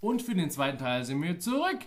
Und 0.00 0.22
für 0.22 0.34
den 0.34 0.50
zweiten 0.50 0.78
Teil 0.78 1.04
sind 1.04 1.22
wir 1.22 1.38
zurück. 1.38 1.78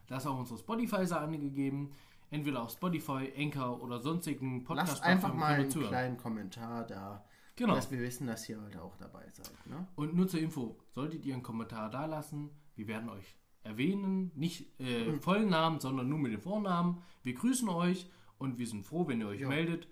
Da 0.06 0.16
ist 0.16 0.26
auch 0.26 0.38
unsere 0.38 0.58
Spotify-Seite 0.58 1.22
angegeben. 1.22 1.92
Entweder 2.30 2.62
auf 2.62 2.70
Spotify, 2.70 3.30
Anchor 3.36 3.82
oder 3.82 4.00
sonstigen 4.00 4.64
podcast 4.64 4.92
Lasst 4.92 5.02
einfach 5.02 5.34
mal 5.34 5.54
einen 5.54 5.68
kleinen 5.68 6.16
Kommentar 6.16 6.86
da, 6.86 7.24
Genau. 7.56 7.74
dass 7.74 7.90
wir 7.90 8.00
wissen, 8.00 8.26
dass 8.26 8.48
ihr 8.48 8.60
heute 8.62 8.82
auch 8.82 8.96
dabei 8.96 9.28
seid. 9.30 9.52
Ne? 9.66 9.86
Und 9.96 10.14
nur 10.14 10.26
zur 10.28 10.40
Info, 10.40 10.78
solltet 10.94 11.26
ihr 11.26 11.34
einen 11.34 11.42
Kommentar 11.42 11.90
da 11.90 12.06
lassen, 12.06 12.50
wir 12.74 12.88
werden 12.88 13.10
euch 13.10 13.36
erwähnen, 13.64 14.32
nicht 14.34 14.80
äh, 14.80 15.12
vollen 15.20 15.50
Namen, 15.50 15.78
sondern 15.78 16.08
nur 16.08 16.18
mit 16.18 16.32
dem 16.32 16.40
Vornamen. 16.40 17.02
Wir 17.22 17.34
grüßen 17.34 17.68
euch 17.68 18.10
und 18.42 18.58
wir 18.58 18.66
sind 18.66 18.84
froh, 18.84 19.06
wenn 19.08 19.20
ihr 19.20 19.28
euch 19.28 19.40
Ja. 19.40 19.48
meldet. 19.48 19.88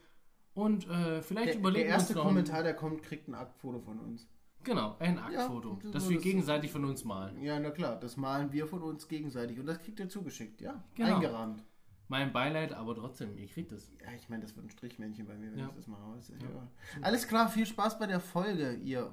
Und 0.54 0.86
äh, 0.88 1.22
vielleicht 1.22 1.46
Der, 1.46 1.52
der 1.54 1.60
überlegen 1.60 1.88
wir 1.88 1.94
uns 1.94 2.02
erste 2.02 2.14
noch 2.14 2.24
Kommentar, 2.24 2.62
der 2.62 2.74
kommt, 2.74 3.02
kriegt 3.02 3.28
ein 3.28 3.34
Aktfoto 3.34 3.80
von 3.80 3.98
uns. 4.00 4.28
Genau, 4.62 4.96
ein 4.98 5.18
Aktfoto, 5.18 5.78
das 5.82 5.92
das 5.92 6.08
wir 6.10 6.16
das- 6.16 6.24
gegenseitig 6.24 6.70
von 6.70 6.84
uns 6.84 7.04
malen. 7.04 7.40
Ja, 7.40 7.58
na 7.58 7.70
klar, 7.70 7.98
das 7.98 8.16
malen 8.18 8.52
wir 8.52 8.66
von 8.66 8.82
uns 8.82 9.08
gegenseitig 9.08 9.58
und 9.58 9.66
das 9.66 9.78
kriegt 9.78 9.98
ihr 10.00 10.08
zugeschickt, 10.08 10.60
ja? 10.60 10.84
Genau. 10.96 11.14
Eingerahmt. 11.16 11.64
Mein 12.08 12.32
Beileid, 12.32 12.72
aber 12.72 12.94
trotzdem, 12.96 13.38
ihr 13.38 13.46
kriegt 13.46 13.70
es. 13.72 13.90
Ja, 14.04 14.12
ich 14.16 14.28
meine, 14.28 14.42
das 14.42 14.54
wird 14.56 14.66
ein 14.66 14.70
Strichmännchen 14.70 15.24
bei 15.26 15.36
mir, 15.38 15.52
wenn 15.52 15.60
Ja. 15.60 15.68
ich 15.68 15.74
das 15.76 15.86
mal 15.86 15.96
raus. 16.02 16.30
Ja. 16.42 16.68
Alles 17.00 17.26
klar, 17.28 17.48
viel 17.48 17.64
Spaß 17.64 17.98
bei 18.00 18.06
der 18.08 18.20
Folge, 18.20 18.74
ihr 18.74 19.10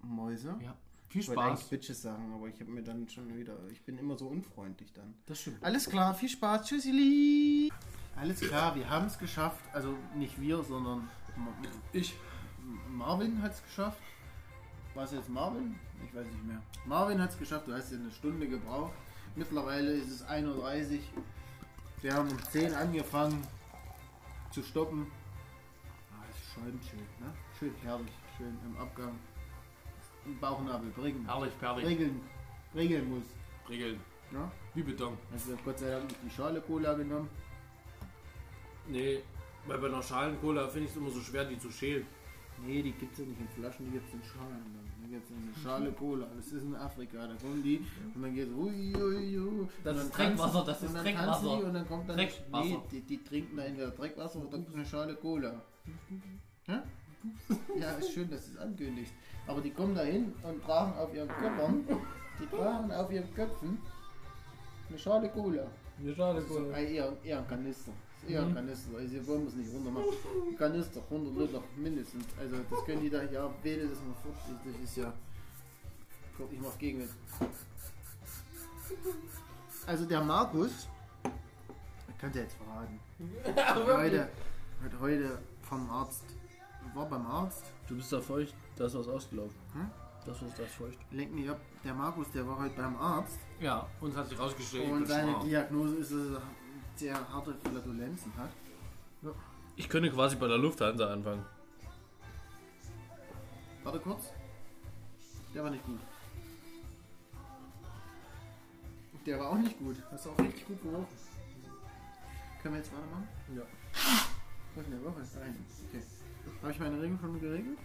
Mäuse. 0.00 0.56
Ja, 0.62 0.74
viel 1.08 1.20
Ich 1.20 1.28
wollte 1.28 1.42
eigentlich 1.42 1.60
Spaß. 1.60 1.68
Bitches 1.68 2.02
sagen, 2.02 2.32
aber 2.32 2.48
ich 2.48 2.58
habe 2.60 2.70
mir 2.70 2.82
dann 2.82 3.06
schon 3.08 3.36
wieder. 3.36 3.56
Ich 3.70 3.84
bin 3.84 3.98
immer 3.98 4.16
so 4.16 4.26
unfreundlich 4.26 4.92
dann. 4.94 5.14
Das 5.26 5.40
stimmt. 5.42 5.62
Alles 5.62 5.88
klar, 5.88 6.14
viel 6.14 6.30
Spaß. 6.30 6.66
Tschüssili. 6.66 7.70
Alles 8.16 8.40
klar, 8.40 8.74
wir 8.74 8.88
haben 8.88 9.06
es 9.06 9.18
geschafft. 9.18 9.60
Also 9.72 9.96
nicht 10.14 10.40
wir, 10.40 10.62
sondern 10.62 11.08
Ich. 11.92 12.16
Marvin 12.88 13.42
hat 13.42 13.52
es 13.52 13.62
geschafft. 13.62 14.00
War 14.94 15.04
es 15.04 15.12
jetzt 15.12 15.28
Marvin? 15.28 15.78
Ich 16.06 16.14
weiß 16.14 16.26
nicht 16.26 16.44
mehr. 16.44 16.62
Marvin 16.86 17.20
hat 17.20 17.30
es 17.30 17.38
geschafft. 17.38 17.66
Du 17.66 17.74
hast 17.74 17.90
ja 17.90 17.98
eine 17.98 18.10
Stunde 18.10 18.48
gebraucht. 18.48 18.92
Mittlerweile 19.34 19.90
ist 19.90 20.10
es 20.10 20.24
1.30 20.26 20.46
Uhr. 20.46 21.00
Wir 22.02 22.14
haben 22.14 22.30
um 22.30 22.42
10 22.42 22.70
Uhr 22.70 22.78
angefangen 22.78 23.44
zu 24.52 24.62
stoppen. 24.62 25.10
Ah, 26.12 26.22
ist 26.30 26.54
schön, 26.54 26.80
schön, 26.88 27.00
ne? 27.18 27.34
Schön 27.58 27.74
herrlich, 27.82 28.12
schön 28.38 28.56
im 28.64 28.76
Abgang. 28.76 29.18
Im 30.24 30.38
Bauchnabel 30.38 30.90
bringen. 30.90 31.26
Herrlich, 31.26 31.58
perlig. 31.58 31.84
Regeln, 31.84 32.20
regeln 32.74 33.08
muss. 33.10 33.24
Regeln. 33.68 34.00
Ne? 34.30 34.50
Wie 34.74 34.82
Beton. 34.82 35.18
Also 35.32 35.56
Gott 35.64 35.78
sei 35.78 35.90
Dank 35.90 36.08
die 36.24 36.30
Schale 36.30 36.60
Cola 36.60 36.94
genommen. 36.94 37.28
Nee, 38.88 39.20
weil 39.66 39.78
bei 39.78 39.88
einer 39.88 40.02
Schalencola 40.02 40.68
finde 40.68 40.86
ich 40.86 40.90
es 40.90 40.96
immer 40.96 41.10
so 41.10 41.20
schwer, 41.20 41.44
die 41.44 41.58
zu 41.58 41.70
schälen. 41.70 42.06
Nee, 42.64 42.82
die 42.82 42.92
gibt 42.92 43.12
es 43.12 43.18
ja 43.18 43.24
nicht 43.24 43.40
in 43.40 43.48
Flaschen, 43.48 43.86
die 43.86 43.92
gibt 43.92 44.06
es 44.08 44.14
in 44.14 44.22
Schalen. 44.22 44.50
dann. 44.50 44.84
Die 45.04 45.10
gibt 45.10 45.24
es 45.24 45.30
in 45.30 45.36
eine 45.36 45.54
Schale 45.62 45.92
Cola. 45.92 46.26
Das 46.36 46.46
ist 46.46 46.62
in 46.62 46.74
Afrika. 46.76 47.26
Da 47.26 47.34
kommen 47.34 47.62
die 47.62 47.84
und 48.14 48.22
dann 48.22 48.34
geht 48.34 48.48
es 48.48 48.54
ui, 48.54 48.94
ui, 48.96 49.38
ui. 49.38 49.68
Das 49.82 49.96
ist 49.96 50.14
Trinkwasser, 50.14 50.64
das 50.64 50.82
ist 50.82 50.88
und 50.90 50.94
dann 50.94 51.04
Trinkwasser. 51.04 51.50
Und 51.50 51.74
dann 51.74 51.88
kommt 51.88 52.08
dann 52.08 52.16
Trinkwasser. 52.16 52.64
Nee, 52.64 52.78
die, 52.90 53.00
die 53.02 53.24
trinken 53.24 53.56
da 53.56 53.64
entweder 53.64 53.90
Dreckwasser 53.90 54.40
oder 54.46 54.58
eine 54.72 54.84
Schale 54.84 55.14
Cola. 55.16 55.62
Ja, 57.78 57.90
ist 57.98 58.12
schön, 58.12 58.30
dass 58.30 58.48
es 58.48 58.56
ankündigt. 58.56 59.12
Aber 59.46 59.60
die 59.60 59.70
kommen 59.70 59.94
da 59.94 60.02
hin 60.02 60.32
und 60.42 60.62
tragen 60.62 60.92
auf 60.98 61.14
ihren 61.14 61.28
Köpfen, 61.28 61.84
die 62.40 62.46
tragen 62.46 62.92
auf 62.92 63.10
ihren 63.10 63.34
Köpfen 63.34 63.78
eine 64.88 64.98
Schale 64.98 65.28
Cola. 65.30 65.66
Eine 65.98 66.14
Schale 66.14 66.42
So, 66.42 66.70
äh, 66.70 66.94
eher, 66.94 67.12
eher 67.24 67.38
ein 67.38 67.48
Kanister. 67.48 67.92
Eher 68.28 68.42
ein 68.42 68.54
Kanister. 68.54 68.96
Also 68.96 69.08
hier 69.08 69.26
wollen 69.26 69.42
wir 69.42 69.48
es 69.48 69.54
nicht 69.54 69.72
runter 69.72 69.90
machen. 69.90 70.56
Kanister, 70.58 71.00
100 71.10 71.36
Liter 71.36 71.62
mindestens. 71.76 72.24
Also 72.38 72.56
das 72.70 72.84
können 72.84 73.02
die 73.02 73.10
da, 73.10 73.22
ja, 73.24 73.50
wähle 73.62 73.88
das 73.88 73.98
mal 73.98 74.14
fort. 74.22 74.36
Das 74.64 74.82
ist 74.82 74.96
ja. 74.96 75.12
Guck, 76.36 76.52
ich 76.52 76.60
mach 76.60 76.76
gegen 76.78 76.98
mit. 76.98 77.10
Also 79.86 80.04
der 80.06 80.22
Markus, 80.22 80.88
ich 82.08 82.18
könnte 82.18 82.40
jetzt 82.40 82.56
verraten, 82.56 82.98
heute, 83.98 84.28
hat 84.82 85.00
heute 85.00 85.38
vom 85.62 85.90
Arzt, 85.90 86.24
war 86.94 87.06
beim 87.06 87.26
Arzt, 87.26 87.64
Du 87.86 87.96
bist 87.96 88.10
da 88.12 88.20
feucht, 88.20 88.54
da 88.76 88.86
ist 88.86 88.94
was 88.96 89.08
ausgelaufen. 89.08 89.56
Hm? 89.74 89.90
Das 90.24 90.40
ist 90.40 90.58
das 90.58 90.70
feucht. 90.70 90.98
lenk 91.10 91.34
mich 91.34 91.50
ab, 91.50 91.60
der 91.84 91.92
Markus, 91.92 92.30
der 92.32 92.46
war 92.48 92.58
heute 92.58 92.74
beim 92.76 92.96
Arzt 92.96 93.38
Ja, 93.60 93.86
uns 94.00 94.16
hat 94.16 94.26
sich 94.28 94.38
rausgestellt. 94.38 94.90
und 94.90 95.06
seine. 95.06 95.38
Diagnose 95.44 95.96
ist, 95.96 96.12
dass 96.12 96.30
er 96.30 96.42
sehr 96.96 97.14
harte 97.32 97.54
Flatulenzen 97.54 98.32
hat. 98.36 98.50
Ich 99.76 99.88
könnte 99.88 100.10
quasi 100.10 100.36
bei 100.36 100.46
der 100.46 100.58
Lufthansa 100.58 101.12
anfangen. 101.12 101.44
Warte 103.82 103.98
kurz. 104.00 104.30
Der 105.54 105.64
war 105.64 105.70
nicht 105.70 105.84
gut. 105.84 106.00
Der 109.26 109.38
war 109.38 109.50
auch 109.50 109.58
nicht 109.58 109.78
gut. 109.78 109.96
Hast 110.10 110.26
du 110.26 110.30
auch 110.30 110.38
richtig 110.38 110.66
gut 110.66 110.82
geworfen. 110.82 111.06
Können 112.62 112.74
wir 112.74 112.80
jetzt 112.80 112.92
weitermachen? 112.92 113.28
Ja. 113.54 113.62
Was 114.74 114.86
in 114.86 114.90
der 114.90 115.04
Woche 115.04 115.20
ist 115.20 115.36
ein. 115.38 115.64
Okay. 115.88 116.02
Habe 116.62 116.72
ich 116.72 116.78
meine 116.78 116.96
Regeln 116.96 117.18
schon 117.20 117.40
geregelt? 117.40 117.78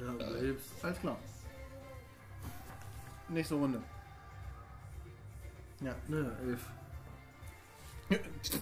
Ja, 0.00 0.12
du 0.12 0.38
hilfst. 0.38 0.84
Alles 0.84 1.00
klar. 1.00 1.16
Nächste 3.28 3.54
Runde. 3.54 3.82
Ja. 5.80 5.94
Naja, 6.08 6.30
elf. 6.42 6.68
Ich 8.22 8.52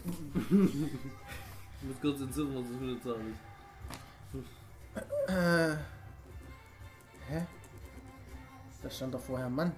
muss 1.82 2.00
kurz 2.00 2.20
entziffern, 2.20 2.54
was 2.56 2.64
das 2.68 2.76
für 2.78 2.84
eine 2.84 3.00
Zahl 3.00 3.20
ist. 3.28 3.52
Äh. 5.28 5.76
Hä? 7.28 7.46
Da 8.82 8.90
stand 8.90 9.14
doch 9.14 9.20
vorher 9.20 9.48
Mann. 9.48 9.72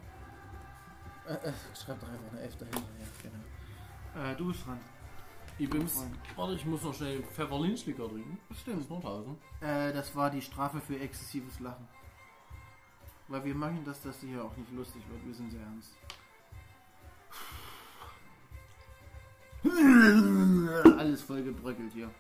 Äh, 1.26 1.34
äh, 1.34 1.52
schreib 1.74 2.00
doch 2.00 2.08
einfach 2.08 2.32
eine 2.32 2.40
11 2.40 2.56
dahinter. 2.56 2.80
Ja, 2.98 3.06
genau. 3.22 4.30
Äh, 4.30 4.36
du 4.36 4.48
bist 4.48 4.66
dran. 4.66 4.78
Ich 5.58 5.70
bin's. 5.70 6.04
Warte, 6.36 6.54
ich 6.54 6.64
muss 6.66 6.82
noch 6.82 6.94
schnell 6.94 7.22
Pfefferlinschlicker 7.22 8.08
trinken. 8.08 8.38
Stimmt. 8.60 8.90
Nordhausen. 8.90 9.36
Äh, 9.60 9.92
das 9.92 10.14
war 10.16 10.30
die 10.30 10.42
Strafe 10.42 10.80
für 10.80 10.98
exzessives 10.98 11.60
Lachen. 11.60 11.86
Weil 13.28 13.44
wir 13.44 13.54
machen 13.54 13.82
das, 13.84 14.02
dass 14.02 14.20
hier 14.20 14.44
auch 14.44 14.56
nicht 14.56 14.72
lustig 14.72 15.02
wird. 15.08 15.24
Wir 15.24 15.34
sind 15.34 15.50
sehr 15.50 15.60
ernst. 15.60 15.92
Alles 20.98 21.22
voll 21.22 21.42
gebröckelt 21.42 21.92
hier. 21.92 22.10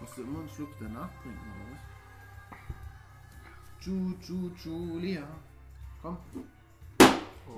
Musst 0.00 0.16
du 0.18 0.22
immer 0.22 0.40
einen 0.40 0.48
Schluck 0.48 0.70
danach 0.78 1.10
trinken, 1.22 1.40
oder 1.40 1.72
was? 1.72 1.80
Ju, 3.80 4.14
Ju, 4.22 4.50
Julia. 4.56 5.26
Komm. 6.02 6.16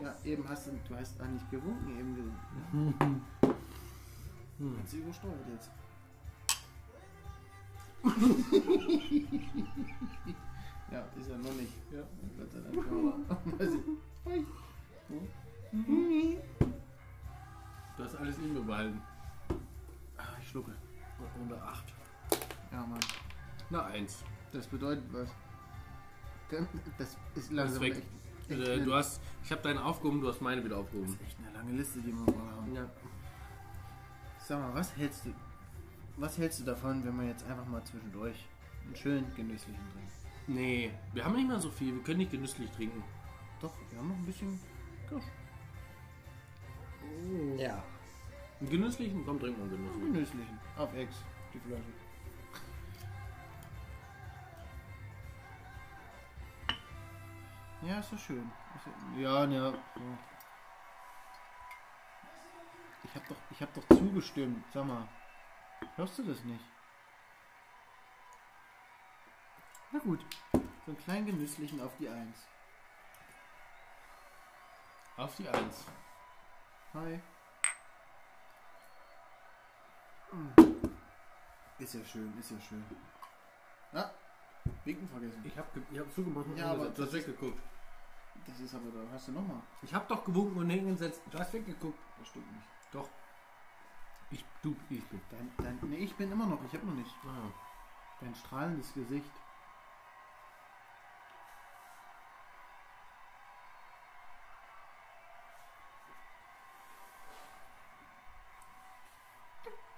Ja, 0.02 0.14
eben 0.24 0.48
hast 0.48 0.66
du, 0.66 0.70
du 0.88 0.96
hast 0.96 1.20
eigentlich 1.20 1.48
gewunken 1.50 1.98
eben 1.98 2.16
gesagt. 2.16 2.38
Hm. 4.58 4.78
Hat 4.78 4.88
sie 4.88 4.98
übersteuert 4.98 5.46
jetzt. 5.52 5.70
Ja, 10.92 11.00
ist 11.18 11.28
ja 11.28 11.36
noch 11.36 11.52
nicht. 11.54 11.72
Ja. 11.92 12.02
Gott 12.38 12.52
sei 12.52 12.60
Dank. 16.30 16.38
Du 17.96 18.04
hast 18.04 18.14
alles 18.16 18.36
in 18.38 18.52
mir 18.54 18.60
behalten. 18.60 19.00
Ah, 20.18 20.22
ich 20.40 20.48
schlucke. 20.48 20.72
Unter 21.40 21.62
8. 21.62 21.84
Ja, 22.72 22.86
Mann. 22.86 23.00
Na, 23.70 23.86
1. 23.86 24.22
Das 24.52 24.66
bedeutet 24.66 25.04
was? 25.12 25.28
Das 26.50 26.60
ist 26.60 27.18
Das 27.34 27.44
ist 27.44 27.52
langsam 27.52 27.82
echt, 27.82 28.02
echt, 28.48 28.50
Äh, 28.60 28.84
du 28.84 28.94
hast, 28.94 29.20
ich 29.42 29.50
habe 29.50 29.62
deine 29.62 29.82
aufgehoben, 29.84 30.20
du 30.20 30.28
hast 30.28 30.40
meine 30.40 30.64
wieder 30.64 30.76
aufgehoben. 30.78 31.18
echt 31.26 31.36
eine 31.38 31.50
lange 31.56 31.72
Liste, 31.72 32.00
die 32.00 32.12
wir 32.12 32.32
mal 32.32 32.50
haben. 32.56 32.74
Ja. 32.74 32.88
Sag 34.38 34.60
mal, 34.60 34.72
was 34.74 34.94
hältst 34.96 35.26
du, 35.26 35.34
was 36.16 36.38
hältst 36.38 36.60
du 36.60 36.64
davon, 36.64 37.04
wenn 37.04 37.16
wir 37.18 37.26
jetzt 37.26 37.44
einfach 37.46 37.66
mal 37.66 37.82
zwischendurch 37.84 38.46
einen 38.84 38.94
schönen 38.94 39.34
genüsslichen 39.34 39.82
trinken? 39.92 40.10
Nee, 40.46 40.92
wir 41.12 41.24
haben 41.24 41.34
nicht 41.34 41.48
mehr 41.48 41.58
so 41.58 41.70
viel. 41.70 41.94
Wir 41.94 42.02
können 42.04 42.18
nicht 42.18 42.30
genüsslich 42.30 42.70
trinken. 42.70 43.02
Doch, 43.60 43.72
wir 43.90 43.98
haben 43.98 44.08
noch 44.08 44.16
ein 44.16 44.26
bisschen 44.26 44.60
Kirsch. 45.08 45.24
Ja. 47.56 47.82
Einen 48.60 48.70
genüsslichen? 48.70 49.24
Komm, 49.24 49.38
trink 49.40 49.56
mal 49.58 49.64
einen 49.64 49.70
genüsslichen. 49.76 50.12
Genüsslichen. 50.12 50.60
Auf 50.76 50.94
Ex, 50.94 51.14
die 51.52 51.60
Flasche. 51.60 51.82
Ja, 57.82 57.98
ist 58.00 58.12
doch 58.12 58.18
schön. 58.18 58.50
Ist 58.76 58.86
ja- 58.86 59.20
Ja, 59.20 59.44
ja. 59.44 59.70
ja. 59.70 60.18
Ich 63.04 63.14
hab 63.14 63.28
doch, 63.28 63.36
ich 63.50 63.62
hab 63.62 63.72
doch 63.74 63.84
zugestimmt. 63.96 64.64
Sag 64.72 64.84
mal, 64.86 65.06
hörst 65.96 66.18
du 66.18 66.24
das 66.24 66.42
nicht? 66.44 66.64
Na 69.92 70.00
gut, 70.00 70.24
so 70.52 70.58
einen 70.88 70.98
kleinen 70.98 71.26
genüsslichen 71.26 71.80
auf 71.80 71.96
die 71.98 72.08
Eins. 72.08 72.46
Auf 75.16 75.36
die 75.36 75.48
Eins. 75.48 75.84
Hi. 76.96 77.20
Ist 81.78 81.92
ja 81.92 82.00
schön, 82.04 82.32
ist 82.40 82.50
ja 82.50 82.56
schön. 82.58 82.82
Ah, 83.92 84.10
Winken 84.84 85.06
vergessen. 85.08 85.42
Ich 85.44 85.58
habe 85.58 85.68
ich 85.90 85.98
hab 85.98 86.14
zugemacht 86.14 86.46
und 86.46 86.56
Ja, 86.56 86.70
aber 86.72 86.88
du 86.88 87.02
hast 87.02 87.12
weggeguckt. 87.12 87.60
Das 88.46 88.60
ist 88.60 88.74
aber, 88.74 88.90
da 88.90 89.12
hast 89.12 89.28
du 89.28 89.32
nochmal. 89.32 89.60
Ich 89.82 89.92
habe 89.92 90.06
doch 90.08 90.24
gewunken 90.24 90.58
und 90.58 90.70
hingesetzt. 90.70 91.20
Du 91.30 91.38
hast 91.38 91.52
weggeguckt. 91.52 91.98
Das 92.18 92.28
stimmt 92.28 92.50
nicht. 92.50 92.66
Doch. 92.92 93.10
Ich, 94.30 94.42
du, 94.62 94.74
ich 94.88 95.04
bin. 95.04 95.20
Dein, 95.30 95.50
dein, 95.58 95.78
nee, 95.90 95.96
ich 95.96 96.14
bin 96.14 96.32
immer 96.32 96.46
noch, 96.46 96.64
ich 96.64 96.72
habe 96.72 96.86
noch 96.86 96.94
nicht. 96.94 97.14
Ah. 97.26 97.52
Dein 98.20 98.34
strahlendes 98.34 98.94
Gesicht. 98.94 99.30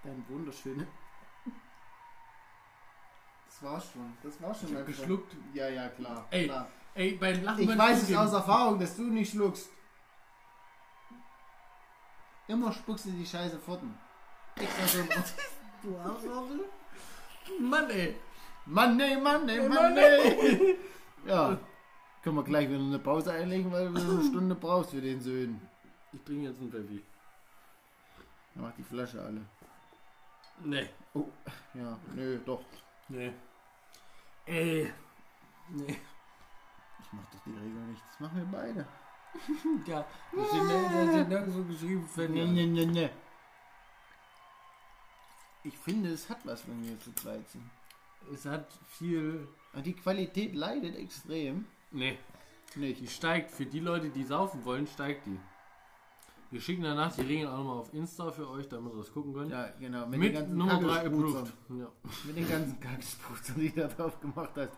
Dein 0.08 0.24
wunderschöne. 0.48 0.86
Das 3.46 3.62
war's 3.62 3.92
schon. 3.92 4.12
Das 4.22 4.42
war's 4.42 4.60
schon. 4.60 4.78
Ich 4.78 4.86
geschluckt. 4.86 5.36
Ja, 5.52 5.68
ja, 5.68 5.88
klar. 5.88 6.26
Ey, 6.30 6.44
klar. 6.46 6.68
Ey, 6.94 7.12
beim 7.16 7.42
Lachen 7.42 7.62
Ich 7.62 7.78
weiß 7.78 8.02
es 8.02 8.16
aus 8.16 8.32
Erfahrung, 8.32 8.78
dass 8.78 8.96
du 8.96 9.02
nicht 9.02 9.30
schluckst. 9.32 9.68
Immer 12.46 12.72
spuckst 12.72 13.06
du 13.06 13.10
die 13.10 13.26
Scheiße 13.26 13.58
forten. 13.58 13.94
Extra 14.56 14.86
so 14.86 15.00
ein 15.00 15.08
Du 15.82 15.96
Arschloch. 15.98 16.48
Mann, 17.60 17.90
ey. 17.90 18.16
Mann, 18.66 18.96
nee, 18.96 19.16
Mann, 19.16 19.46
nee, 19.46 19.68
Mann, 19.68 19.94
nee. 19.94 20.76
Ja. 21.26 21.58
Können 22.22 22.36
wir 22.36 22.42
gleich 22.42 22.68
wieder 22.68 22.80
eine 22.80 22.98
Pause 22.98 23.32
einlegen, 23.32 23.70
weil 23.70 23.92
du 23.92 24.00
eine 24.00 24.24
Stunde 24.24 24.54
brauchst 24.54 24.90
für 24.90 25.00
den 25.00 25.20
Söhnen. 25.20 25.60
Ich 26.12 26.22
trinke 26.22 26.48
jetzt 26.48 26.60
einen 26.60 26.70
Pfeffi. 26.70 27.02
Dann 28.54 28.64
macht 28.64 28.78
die 28.78 28.82
Flasche 28.82 29.22
alle. 29.22 29.42
Nee. 30.64 30.88
Oh, 31.14 31.26
ja, 31.74 31.98
nö, 32.14 32.38
doch. 32.44 32.62
Nee. 33.08 33.32
Ey. 34.46 34.92
Nee. 35.70 35.98
Ich 37.00 37.12
mach 37.12 37.24
doch 37.30 37.40
die 37.46 37.50
Regel 37.52 37.80
nicht. 37.86 38.02
Das 38.10 38.20
machen 38.20 38.38
wir 38.38 38.58
beide. 38.58 38.86
Ja, 39.86 40.06
das 40.34 40.52
nirg- 40.52 41.16
das 41.18 41.28
nirgendwo 41.28 41.62
geschrieben, 41.64 42.00
Nee, 42.02 42.08
Pfeffi. 42.08 42.32
nee, 42.32 42.66
nee, 42.66 42.86
nee. 42.86 43.10
Ich 45.64 45.76
finde, 45.78 46.10
es 46.10 46.28
hat 46.30 46.44
was, 46.46 46.66
wenn 46.66 46.82
wir 46.86 46.98
zu 46.98 47.12
zweit 47.14 47.46
sind. 47.50 47.68
Es 48.32 48.46
hat 48.46 48.66
viel. 48.88 49.46
Die 49.84 49.92
Qualität 49.94 50.54
leidet 50.54 50.96
extrem. 50.96 51.66
Nee. 51.90 52.18
Nicht. 52.74 53.00
Die 53.00 53.06
steigt. 53.08 53.50
Für 53.50 53.66
die 53.66 53.80
Leute, 53.80 54.08
die 54.10 54.24
saufen 54.24 54.64
wollen, 54.64 54.86
steigt 54.86 55.26
die. 55.26 55.38
Wir 56.50 56.60
schicken 56.60 56.82
danach 56.82 57.14
die 57.14 57.22
Regeln 57.22 57.48
auch 57.48 57.58
nochmal 57.58 57.78
auf 57.78 57.92
Insta 57.92 58.30
für 58.30 58.48
euch, 58.48 58.68
damit 58.68 58.92
ihr 58.94 58.98
das 58.98 59.12
gucken 59.12 59.34
könnt. 59.34 59.50
Ja, 59.50 59.68
genau. 59.78 60.06
Mit, 60.06 60.18
Mit 60.20 60.28
den 60.30 60.34
ganzen 60.40 60.56
Nummer 60.56 60.80
3 60.80 60.94
Kackelsputzern. 60.94 61.42
approved. 61.42 61.80
Ja. 61.80 61.88
Mit 62.24 62.36
den 62.36 62.48
ganzen 62.48 62.80
Kackspuzern, 62.80 63.56
die 63.60 63.70
du 63.70 63.80
da 63.82 63.88
drauf 63.88 64.20
gemacht 64.20 64.50
hast. 64.56 64.72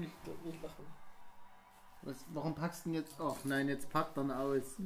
Ich 0.00 0.10
glaub 0.24 0.44
nicht 0.44 0.62
lachen. 0.62 0.84
Was, 2.02 2.24
warum 2.32 2.54
packst 2.54 2.84
du 2.86 2.90
denn 2.90 3.00
jetzt 3.00 3.20
auf? 3.20 3.44
Nein, 3.44 3.68
jetzt 3.68 3.90
packt 3.90 4.16
dann 4.16 4.30
aus. 4.30 4.76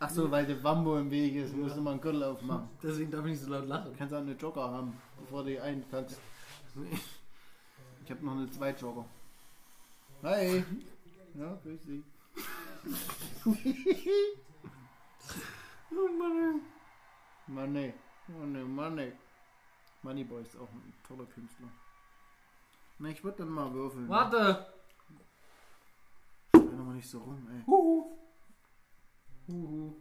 Ach 0.00 0.08
so, 0.08 0.30
weil 0.30 0.46
der 0.46 0.62
Wambo 0.64 0.96
im 0.98 1.10
Weg 1.10 1.34
ist, 1.34 1.54
musst 1.54 1.76
du 1.76 1.82
mal 1.82 1.90
einen 1.90 2.00
Gürtel 2.00 2.22
aufmachen. 2.22 2.70
Deswegen 2.82 3.10
darf 3.10 3.24
ich 3.26 3.32
nicht 3.32 3.42
so 3.42 3.50
laut 3.50 3.66
lachen. 3.66 3.92
Du 3.92 3.98
kannst 3.98 4.14
auch 4.14 4.18
eine 4.20 4.32
Jogger 4.32 4.70
haben, 4.70 4.96
bevor 5.20 5.42
du 5.42 5.50
die 5.50 5.60
einpackst. 5.60 6.18
Ich 8.04 8.10
habe 8.10 8.24
noch 8.24 8.32
eine 8.32 8.48
Zweitjogger. 8.50 9.04
Hi. 10.22 10.64
Ja, 11.34 11.56
grüß 11.62 11.80
dich. 11.82 12.02
Oh 15.90 16.08
Mann. 16.18 16.60
Money. 17.46 17.94
Money, 18.28 18.64
Money. 18.64 19.12
Moneyboy 20.02 20.42
ist 20.42 20.56
auch 20.56 20.68
ein 20.70 20.92
toller 21.06 21.26
Künstler. 21.26 21.68
Na, 22.98 23.08
ich 23.08 23.22
würde 23.22 23.38
dann 23.38 23.50
mal 23.50 23.72
würfeln. 23.72 24.08
Warte! 24.08 24.66
Schrei 26.54 26.60
doch 26.60 26.84
mal 26.84 26.94
nicht 26.94 27.08
so 27.08 27.18
rum, 27.18 27.46
ey. 27.50 27.64
Huhu. 27.66 28.18
Huhu. 29.48 29.94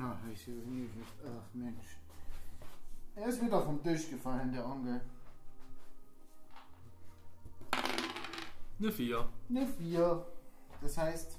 Ach, 0.00 0.16
ich 0.32 0.44
sehe 0.44 0.54
nie 0.54 0.88
Ach, 1.24 1.54
Mensch. 1.54 1.96
Er 3.16 3.26
ist 3.26 3.42
wieder 3.42 3.62
vom 3.62 3.82
Tisch 3.82 4.10
gefallen, 4.10 4.52
der 4.52 4.64
Onkel. 4.64 5.00
Eine 8.78 8.92
4. 8.92 9.28
Eine 9.48 9.66
4. 9.66 10.26
Das 10.80 10.96
heißt, 10.96 11.38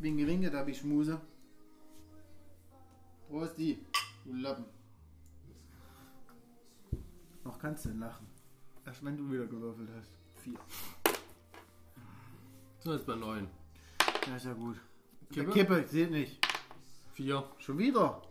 Winke 0.00 0.26
Winke, 0.26 0.50
da 0.50 0.58
hab 0.60 0.68
ich 0.68 0.78
Schmuse. 0.78 1.20
Prost 3.28 3.58
die, 3.58 3.84
du 4.24 4.34
Lappen. 4.34 4.64
Noch 7.44 7.58
kannst 7.58 7.84
du 7.84 7.90
lachen. 7.90 8.26
Erst 8.86 9.04
wenn 9.04 9.16
du 9.16 9.30
wieder 9.30 9.46
gewürfelt 9.46 9.90
hast. 9.96 10.10
4. 10.42 10.54
So 12.80 12.92
ist 12.94 13.06
bei 13.06 13.14
9. 13.14 13.46
Ja, 14.26 14.36
ist 14.36 14.46
ja 14.46 14.54
gut. 14.54 14.76
Kippe? 15.30 15.50
Kippe, 15.50 15.86
seht 15.86 16.10
nicht. 16.10 16.38
4. 17.12 17.44
Schon 17.58 17.78
wieder. 17.78 18.22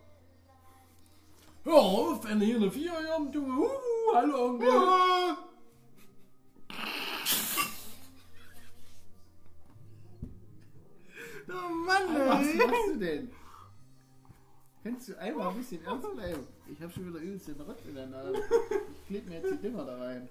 Hör 1.63 1.75
auf, 1.75 2.23
wenn 2.25 2.41
hier 2.41 2.55
eine 2.55 2.71
4 2.71 2.91
haben, 2.91 3.31
du. 3.31 3.45
Huhu, 3.45 4.15
hallo 4.15 4.45
Onkel. 4.47 4.69
Denn? 12.99 13.29
Kannst 14.83 15.09
du 15.09 15.17
einmal 15.19 15.49
ein 15.49 15.57
bisschen 15.57 15.83
ernst 15.83 16.07
bleiben? 16.15 16.43
Ich 16.71 16.81
hab 16.81 16.91
schon 16.93 17.07
wieder 17.09 17.19
übelst 17.19 17.47
den 17.47 17.59
Rotz 17.61 17.79
in 17.87 17.95
der 17.95 18.07
Nase. 18.07 18.33
Ich 18.93 19.07
kleb 19.07 19.27
mir 19.27 19.35
jetzt 19.41 19.51
die 19.51 19.57
Dinger 19.57 19.83
da 19.85 19.97
rein. 19.97 20.29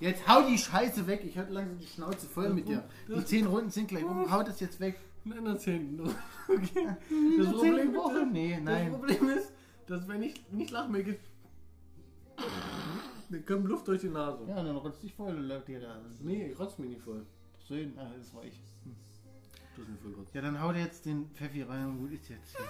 Jetzt 0.00 0.26
hau 0.28 0.42
die 0.42 0.58
Scheiße 0.58 1.06
weg. 1.06 1.22
Ich 1.24 1.36
hatte 1.38 1.52
langsam 1.52 1.78
die 1.78 1.86
Schnauze 1.86 2.26
voll 2.26 2.50
mit 2.50 2.68
dir. 2.68 2.84
Die 3.08 3.24
zehn 3.24 3.46
Runden 3.46 3.70
sind 3.70 3.88
gleich 3.88 4.04
um. 4.04 4.30
Hau 4.30 4.42
das 4.42 4.60
jetzt 4.60 4.78
weg. 4.80 4.98
Nein, 5.24 5.44
das 5.44 5.64
hinten. 5.64 6.00
Okay. 6.48 6.96
Das 7.38 7.60
zehn 7.60 7.92
Problem, 7.92 8.32
Nee, 8.32 8.54
das 8.54 8.62
nein. 8.64 8.92
Problem 8.92 9.28
ist, 9.30 9.52
dass 9.86 10.06
wenn 10.08 10.22
ich 10.22 10.42
nicht 10.52 10.70
lache, 10.70 10.88
mir 10.90 11.02
geht. 11.02 11.20
Dann 13.30 13.44
kommt 13.44 13.66
Luft 13.68 13.86
durch 13.88 14.00
die 14.00 14.08
Nase. 14.08 14.44
Ja, 14.48 14.62
dann 14.62 14.76
rotzt 14.76 15.02
dich 15.02 15.12
voll 15.14 15.34
und 15.34 15.48
läuft 15.48 15.68
dir 15.68 15.80
da. 15.80 16.00
Nee, 16.20 16.46
ich 16.50 16.58
rotz 16.58 16.78
mich 16.78 16.90
nicht 16.90 17.02
voll. 17.02 17.26
Sehen. 17.68 17.92
Ah, 17.98 18.10
das 18.16 18.32
war 18.34 18.44
ich. 18.44 18.58
Das 18.84 19.07
ist 19.82 19.88
mir 19.88 19.98
voll 19.98 20.12
kurz. 20.12 20.32
Ja, 20.32 20.40
dann 20.40 20.60
hau 20.60 20.72
dir 20.72 20.80
jetzt 20.80 21.04
den 21.06 21.30
Pfeffi 21.30 21.62
rein 21.62 21.86
und 21.86 21.98
gut 21.98 22.12
ist 22.12 22.28
jetzt. 22.28 22.56
Hier. 22.56 22.66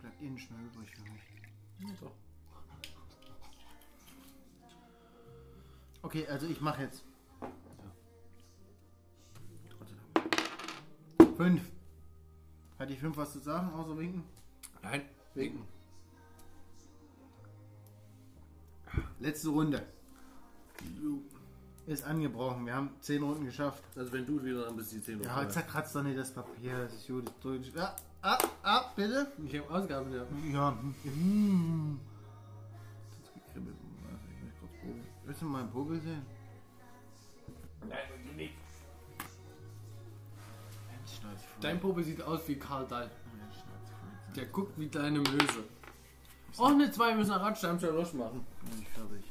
Bleibt 0.00 0.20
innen 0.22 0.38
schnell 0.38 0.60
übrig 0.60 0.90
für 0.94 1.02
mich. 1.02 1.22
Ja, 1.80 1.94
doch. 2.00 2.12
Okay, 6.02 6.26
also 6.28 6.46
ich 6.46 6.60
mache 6.60 6.82
jetzt. 6.82 7.04
Fünf. 11.36 11.62
Hat 12.78 12.90
die 12.90 12.96
fünf 12.96 13.16
was 13.16 13.32
zu 13.32 13.40
sagen, 13.40 13.72
außer 13.72 13.98
winken? 13.98 14.24
Nein, 14.82 15.02
winken. 15.34 15.64
Letzte 19.20 19.48
Runde. 19.48 19.86
Ist 21.88 22.04
angebrochen. 22.04 22.66
Wir 22.66 22.74
haben 22.74 22.90
zehn 23.00 23.22
Runden 23.22 23.46
geschafft. 23.46 23.82
Also 23.96 24.12
wenn 24.12 24.26
du 24.26 24.44
wieder 24.44 24.66
dann 24.66 24.76
bist 24.76 24.92
die 24.92 25.02
10 25.02 25.22
Ja, 25.22 25.48
zerkratzt 25.48 25.96
doch 25.96 26.02
nicht 26.02 26.18
das 26.18 26.30
Papier. 26.34 26.84
Das 26.84 26.92
ist 26.92 27.06
gut. 27.08 27.26
das 27.26 27.38
drückt- 27.40 27.74
Ja, 27.74 27.96
ah, 28.20 28.38
ah, 28.62 28.84
bitte. 28.94 29.32
Ich 29.46 29.58
habe 29.58 29.70
Ausgaben, 29.74 30.12
ja. 30.12 30.22
Ja. 30.52 30.78
hm. 31.04 31.98
kribbel. 33.54 33.72
Also, 34.04 34.24
ich 34.30 34.44
möchte 34.44 34.60
kurz 34.60 34.72
Popel. 34.82 35.02
Willst 35.24 35.40
du 35.40 35.46
mal 35.46 35.60
einen 35.60 35.70
Popel 35.70 36.00
sehen? 36.00 36.26
Nein, 37.88 37.98
du 38.26 38.36
nicht. 38.36 38.54
Dein 41.62 41.80
Popel 41.80 42.04
sieht 42.04 42.20
aus 42.20 42.46
wie 42.48 42.56
Karl 42.56 42.86
Dahl. 42.86 43.08
Voll. 43.08 44.34
Der 44.36 44.44
guckt 44.46 44.78
wie 44.78 44.88
kleine 44.88 45.20
Möse. 45.20 45.64
Och 46.58 46.76
ne, 46.76 46.90
zwei 46.90 47.14
müssen 47.14 47.30
nach 47.30 47.40
Radstein 47.40 47.80
Schalosch 47.80 48.12
machen. 48.12 48.44
Bin 48.70 48.82
ich 48.82 48.88
fertig. 48.90 49.24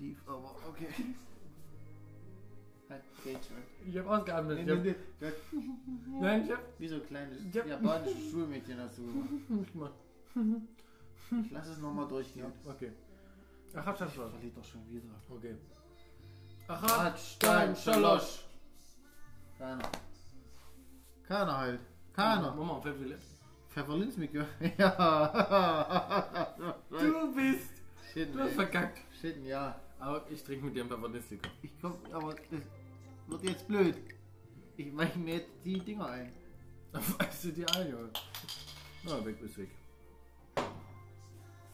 Tief, 0.00 0.18
aber 0.26 0.54
okay. 0.68 0.88
Halt, 2.88 3.02
geht 3.22 3.38
schon. 3.44 3.56
Ich 3.86 3.96
hab 3.98 4.06
ausgeatmet. 4.06 4.56
Nee, 4.58 4.64
Ich 4.64 4.70
hab, 4.70 4.82
nee, 4.84 4.94
nee. 5.20 6.20
nein, 6.20 6.44
ich 6.44 6.50
hab. 6.50 6.60
Wie 6.78 6.88
so 6.88 6.94
ein 6.96 7.06
kleines 7.06 7.38
Ja. 7.52 7.64
japanisches 7.66 8.30
Schulmädchen 8.30 8.78
hast 8.80 8.98
du 8.98 9.02
gemacht. 9.06 9.70
Mal. 9.74 9.92
Ich 11.44 11.50
lass 11.52 11.68
es 11.68 11.78
nochmal 11.78 12.08
durchgehen. 12.08 12.52
Okay. 12.64 12.92
Ach, 13.74 13.86
Radstein 13.86 14.08
Ich 14.08 14.14
Schalosch. 14.14 14.32
verliere 14.32 14.54
doch 14.56 14.64
schon 14.64 14.88
wieder. 14.88 15.14
Okay. 15.28 15.54
Ach, 16.66 16.82
Radstein 16.98 17.76
Schalosch. 17.76 18.44
Keiner. 19.58 19.88
Keiner 21.28 21.58
halt. 21.58 21.80
Keiner. 22.12 22.54
Mama, 22.54 22.72
auf 22.72 22.82
Pfeffer 22.82 23.04
Pfefferlinzmikör. 23.68 24.46
Ja. 24.78 26.56
Du 26.90 27.34
bist. 27.36 27.70
Shit, 28.12 28.34
Du 28.34 28.40
hast 28.40 28.54
verkackt. 28.54 28.98
Shit, 29.20 29.36
ja. 29.44 29.78
Aber 30.00 30.24
ich 30.30 30.42
trinke 30.42 30.64
mit 30.64 30.74
dir 30.74 30.84
ein 30.84 30.88
Pfefferlistiker. 30.88 31.50
Ich 31.62 31.70
komm, 31.80 31.98
aber 32.10 32.34
das 32.34 32.62
wird 33.26 33.44
jetzt 33.44 33.68
blöd. 33.68 33.96
Ich 34.76 34.90
mache 34.92 35.18
mir 35.18 35.34
jetzt 35.34 35.50
die 35.62 35.78
Dinger 35.78 36.06
ein. 36.06 36.32
Dann 36.92 37.02
weißt 37.18 37.44
du 37.44 37.52
die 37.52 37.68
ein, 37.68 37.90
Junge. 37.90 38.10
Na, 39.04 39.24
weg 39.24 39.40
ist 39.42 39.58
weg. 39.58 39.70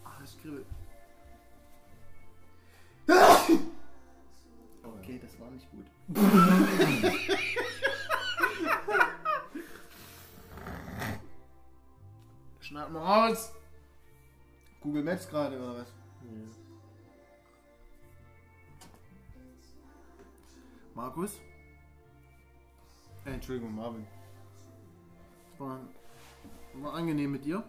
Ach, 0.05 0.21
es 0.23 0.37
kribbelt. 0.39 0.67
Oh. 3.09 3.39
Okay, 4.99 5.21
das 5.23 5.41
war 5.41 5.51
nicht 5.53 5.71
gut. 5.71 5.87
Schneid 12.61 12.91
mal 12.91 13.29
raus! 13.29 13.53
Google 14.81 15.05
Maps 15.05 15.29
gerade 15.29 15.57
oder 15.57 15.77
was? 15.77 15.89
Ja. 16.25 16.66
Markus? 20.97 21.39
Äh, 23.27 23.35
Entschuldigung, 23.35 23.75
Marvin. 23.75 24.07
Es 25.53 25.61
war, 25.61 25.79
war 26.73 26.95
angenehm 26.95 27.33
mit 27.33 27.45
dir. 27.45 27.63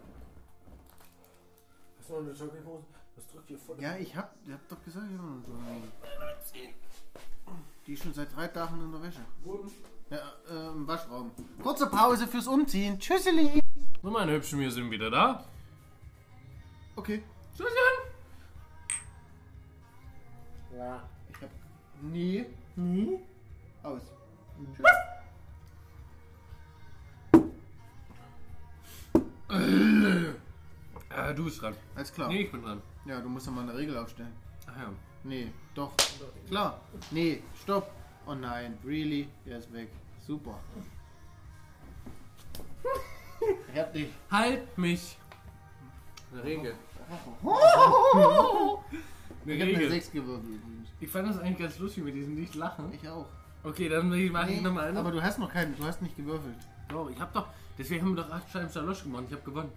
Hast 1.98 2.08
du 2.08 2.14
noch 2.14 2.20
eine 2.20 2.32
Jogginghose? 2.32 2.84
Das 3.16 3.26
drückt 3.26 3.48
hier 3.48 3.58
voll. 3.58 3.76
Ja, 3.80 3.96
ich 3.98 4.16
hab, 4.16 4.34
ihr 4.46 4.54
habt 4.54 4.72
doch 4.72 4.82
gesagt, 4.82 5.06
ja, 5.10 5.18
so. 5.18 5.52
die 7.86 7.92
ist 7.92 8.02
schon 8.02 8.14
seit 8.14 8.34
drei 8.34 8.48
Tagen 8.48 8.80
in 8.80 8.92
der 8.92 9.02
Wäsche. 9.02 9.20
Wurden. 9.44 9.70
Ja, 10.08 10.32
äh, 10.48 10.68
im 10.68 10.86
Waschraum. 10.88 11.30
Kurze 11.62 11.86
Pause 11.86 12.26
fürs 12.26 12.46
Umziehen. 12.46 12.98
Tschüsseli. 12.98 13.60
So, 14.02 14.10
meine 14.10 14.32
Hübschen, 14.32 14.58
wir 14.58 14.70
sind 14.70 14.90
wieder 14.90 15.10
da. 15.10 15.44
Okay. 16.96 17.22
Tschüsschen. 17.54 17.74
Ja. 20.74 21.06
Ich 21.28 21.42
hab 21.42 21.50
nie, 22.00 22.46
nie 22.78 23.18
aus. 23.82 24.02
Tschüss. 24.76 24.86
Äh, 31.10 31.34
du 31.34 31.44
bist 31.44 31.60
dran. 31.60 31.74
Alles 31.94 32.12
klar. 32.12 32.28
Nee, 32.28 32.42
ich 32.42 32.52
bin 32.52 32.62
dran. 32.62 32.80
Ja, 33.04 33.20
du 33.20 33.28
musst 33.28 33.46
ja 33.46 33.52
mal 33.52 33.62
eine 33.62 33.76
Regel 33.76 33.96
aufstellen. 33.96 34.32
Ach 34.66 34.76
ja. 34.76 34.92
Nee, 35.24 35.50
doch. 35.74 35.92
Klar. 36.48 36.80
Nee, 37.10 37.42
stopp. 37.62 37.90
Oh 38.26 38.34
nein, 38.34 38.78
really? 38.84 39.28
Der 39.44 39.58
ist 39.58 39.72
weg. 39.72 39.88
Super. 40.26 40.58
Ich 43.72 43.78
hab 43.78 43.92
dich. 43.92 44.08
Halt 44.30 44.78
mich. 44.78 45.16
Eine 46.32 46.44
Regel. 46.44 46.74
Ich 49.54 49.60
hab 49.60 49.68
eine 49.68 49.76
Regel. 49.78 49.90
6 49.90 50.12
gewürfelt 50.12 50.44
übrigens. 50.54 50.88
Ich 51.00 51.08
fand 51.10 51.28
das 51.28 51.38
eigentlich 51.38 51.58
ganz 51.58 51.78
lustig 51.78 52.04
mit 52.04 52.14
diesem 52.14 52.34
Nicht-Lachen. 52.34 52.92
Ich 52.92 53.08
auch. 53.08 53.26
Okay, 53.64 53.88
dann 53.88 54.08
mache 54.08 54.18
ich 54.50 54.56
Nee, 54.56 54.60
nochmal 54.60 54.88
aber 54.96 55.00
eine. 55.08 55.16
du 55.16 55.22
hast 55.22 55.38
noch 55.38 55.52
keinen, 55.52 55.76
du 55.76 55.84
hast 55.84 56.00
nicht 56.02 56.16
gewürfelt. 56.16 56.54
Doch, 56.88 57.10
ich 57.10 57.18
hab 57.20 57.32
doch. 57.32 57.46
Deswegen 57.76 58.02
haben 58.04 58.16
wir 58.16 58.22
doch 58.22 58.30
acht 58.30 58.50
Scheiben 58.50 58.70
Schalosch 58.70 59.02
gemacht. 59.02 59.24
Ich 59.28 59.34
hab 59.34 59.44
gewonnen. 59.44 59.70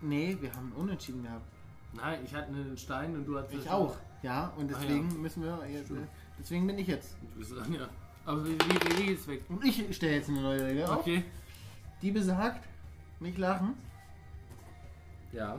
Nee, 0.00 0.36
wir 0.40 0.52
haben 0.54 0.72
unentschieden 0.76 1.22
gehabt. 1.22 1.44
Nein, 1.92 2.20
ich 2.24 2.34
hatte 2.34 2.48
einen 2.48 2.76
Stein 2.76 3.14
und 3.14 3.24
du 3.26 3.38
hattest. 3.38 3.64
Ich 3.64 3.70
auch. 3.70 3.96
Ja, 4.22 4.52
und 4.56 4.72
Ah, 4.72 4.78
deswegen 4.80 5.22
müssen 5.22 5.42
wir 5.42 5.58
jetzt, 5.70 5.90
äh, 5.90 5.94
deswegen 6.38 6.66
bin 6.66 6.78
ich 6.78 6.86
jetzt. 6.86 7.16
Du 7.32 7.38
bist 7.38 7.56
dran, 7.56 7.72
ja. 7.72 7.88
Aber 8.24 8.42
die 8.42 8.56
die 8.58 8.94
Regel 9.00 9.14
ist 9.14 9.26
weg. 9.28 9.42
Und 9.48 9.64
ich 9.64 9.94
stelle 9.96 10.16
jetzt 10.16 10.28
eine 10.28 10.40
neue 10.42 10.64
Regel 10.66 10.84
auf. 10.84 10.98
Okay. 10.98 11.24
Die 12.02 12.10
besagt, 12.10 12.68
nicht 13.20 13.38
lachen, 13.38 13.74
Ja. 15.32 15.58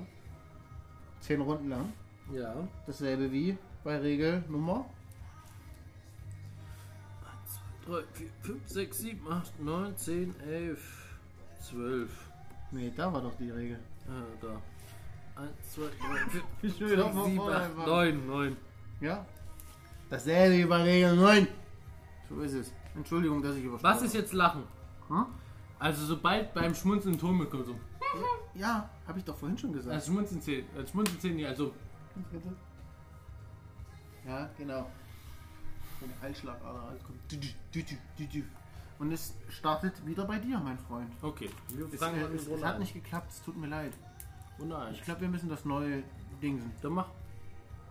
zehn 1.22 1.42
Runden 1.42 1.70
lang. 1.70 1.92
Ja. 2.32 2.68
Dasselbe 2.86 3.32
wie 3.32 3.58
bei 3.84 3.98
Regel 3.98 4.44
Nummer 4.48 4.86
3, 7.86 8.04
4, 8.14 8.28
5, 8.42 8.68
6, 8.68 8.98
7, 8.98 9.32
8, 9.32 9.60
9, 9.62 9.98
10, 9.98 10.36
11, 10.42 11.20
12. 11.70 12.10
Nee, 12.72 12.94
da 12.96 13.12
war 13.12 13.22
doch 13.22 13.36
die 13.36 13.50
Regel. 13.50 13.80
Ah, 14.08 14.22
da. 14.42 15.42
1, 15.42 15.52
2, 15.74 15.82
3, 15.82 15.90
4, 16.30 16.42
Ich 16.62 16.74
5, 16.76 16.90
will 16.90 16.98
doch 16.98 17.06
6, 17.06 17.16
mal 17.16 17.26
7, 17.26 17.36
vorne 17.38 17.56
8, 17.56 17.64
anfangen. 17.64 17.88
9, 17.88 18.28
9. 18.28 18.58
Ja? 19.02 19.26
Dasselbe 20.10 20.58
wie 20.58 20.66
bei 20.66 20.82
Regel 20.84 21.16
9. 21.16 21.48
So 22.30 22.42
ist 22.42 22.54
es. 22.54 22.74
Entschuldigung, 22.96 23.42
dass 23.42 23.56
ich 23.56 23.64
übersprungen 23.64 23.96
Was 23.96 24.04
ist 24.04 24.14
jetzt 24.14 24.34
Lachen? 24.34 24.64
Hm? 25.08 25.26
Also 25.80 26.06
sobald 26.06 26.54
beim 26.54 26.76
Schmunzeln 26.76 27.18
Ton 27.18 27.40
bekommt, 27.40 27.66
so. 27.66 27.76
Ja, 28.54 28.90
habe 29.08 29.20
ich 29.20 29.26
doch 29.26 29.38
vorhin 29.38 29.58
schon 29.58 29.72
gesagt. 29.72 29.96
Also 29.96 30.12
Schmunzeln 30.12 30.42
zählt. 30.42 30.66
Also 30.76 30.92
Schmunzeln 30.92 31.20
zählt 31.20 31.36
nicht, 31.36 31.48
also. 31.48 31.74
Ja, 34.26 34.50
genau. 34.58 34.90
Wenn 36.00 36.10
der 36.10 36.22
Halsschlagader 36.22 36.80
rauskommt. 36.80 37.20
Und 39.00 39.12
es 39.14 39.34
startet 39.50 40.06
wieder 40.06 40.26
bei 40.26 40.40
dir, 40.40 40.60
mein 40.60 40.78
Freund. 40.78 41.12
Okay. 41.22 41.50
Wir 41.70 41.92
Es, 41.92 42.00
fangen 42.00 42.20
äh, 42.20 42.36
es, 42.36 42.48
es 42.48 42.64
hat 42.64 42.80
nicht 42.80 42.94
geklappt, 42.94 43.32
es 43.32 43.42
tut 43.42 43.56
mir 43.58 43.68
leid. 43.68 43.94
Runde 44.60 44.78
eins. 44.78 44.98
Ich 44.98 45.04
glaube, 45.04 45.22
wir 45.22 45.30
müssen 45.30 45.48
das 45.50 45.64
neue 45.64 46.04
Dingsen. 46.42 46.72
Dann 46.82 46.92
mach. 46.94 47.08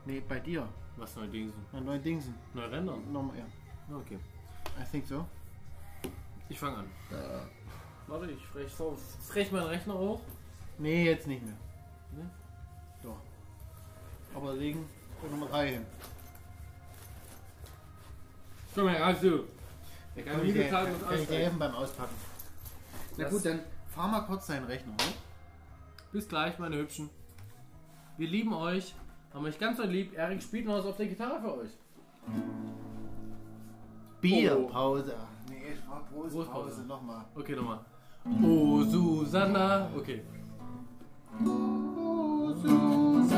Nee, 0.04 0.20
bei 0.20 0.38
dir. 0.38 0.68
Was 0.96 1.16
neue 1.16 1.28
Dinge 1.28 1.52
sind. 1.52 1.64
Ein 1.74 1.84
neue 1.84 1.98
Dingsen. 1.98 2.34
Neue 2.54 2.70
Rändern. 2.70 3.12
Nochmal, 3.12 3.38
ja. 3.38 3.96
Okay. 3.96 4.18
I 4.78 4.84
think 4.90 5.06
so. 5.06 5.26
Ich 6.48 6.58
fange 6.58 6.78
an. 6.78 6.86
Warte, 8.06 8.30
ich 8.30 8.44
frech, 8.46 8.72
so, 8.72 8.96
frech 9.20 9.52
meinen 9.52 9.66
Rechner 9.66 9.94
hoch. 9.94 10.20
Nee, 10.78 11.04
jetzt 11.04 11.26
nicht 11.26 11.42
mehr. 11.42 11.56
Ne? 12.12 12.30
Doch. 13.02 13.20
Aber 14.34 14.54
legen 14.54 14.86
wir 15.22 15.30
Nummer 15.30 15.46
3 15.46 15.68
hin. 15.70 15.86
Komm 18.74 18.84
mal, 18.84 18.96
also. 18.96 19.44
Der 20.14 20.24
Kann 20.24 20.44
ich 20.46 20.54
nie 20.54 20.60
bezahlen 20.62 20.94
und 20.94 21.00
kann 21.02 21.10
ich 21.14 21.16
dir 21.16 21.20
aussteigen. 21.22 21.42
helfen 21.42 21.58
beim 21.58 21.74
Auspacken? 21.74 22.14
Na 23.16 23.24
Das- 23.24 23.32
gut, 23.32 23.44
dann 23.46 23.60
fahr 23.88 24.08
mal 24.08 24.20
kurz 24.22 24.46
deinen 24.46 24.66
Rechner 24.66 24.92
hoch. 24.92 25.14
Bis 26.12 26.28
gleich, 26.28 26.58
meine 26.58 26.76
Hübschen. 26.76 27.10
Wir 28.16 28.28
lieben 28.28 28.52
euch. 28.52 28.94
Haben 29.32 29.44
euch 29.44 29.58
ganz 29.58 29.76
so 29.76 29.84
lieb. 29.84 30.16
Erik 30.16 30.42
spielt 30.42 30.66
noch 30.66 30.74
was 30.78 30.86
auf 30.86 30.96
der 30.96 31.06
Gitarre 31.06 31.40
für 31.40 31.58
euch. 31.58 31.70
Bierpause. 34.20 35.14
Nee, 35.48 35.62
es 35.72 35.88
war 35.88 36.02
Brustpause. 36.10 36.50
Brustpause. 36.50 36.82
Nochmal. 36.82 37.24
Okay, 37.34 37.54
nochmal. 37.54 37.80
Oh, 38.42 38.82
Susanna. 38.82 39.88
Okay. 39.96 40.22
Augen 41.40 43.28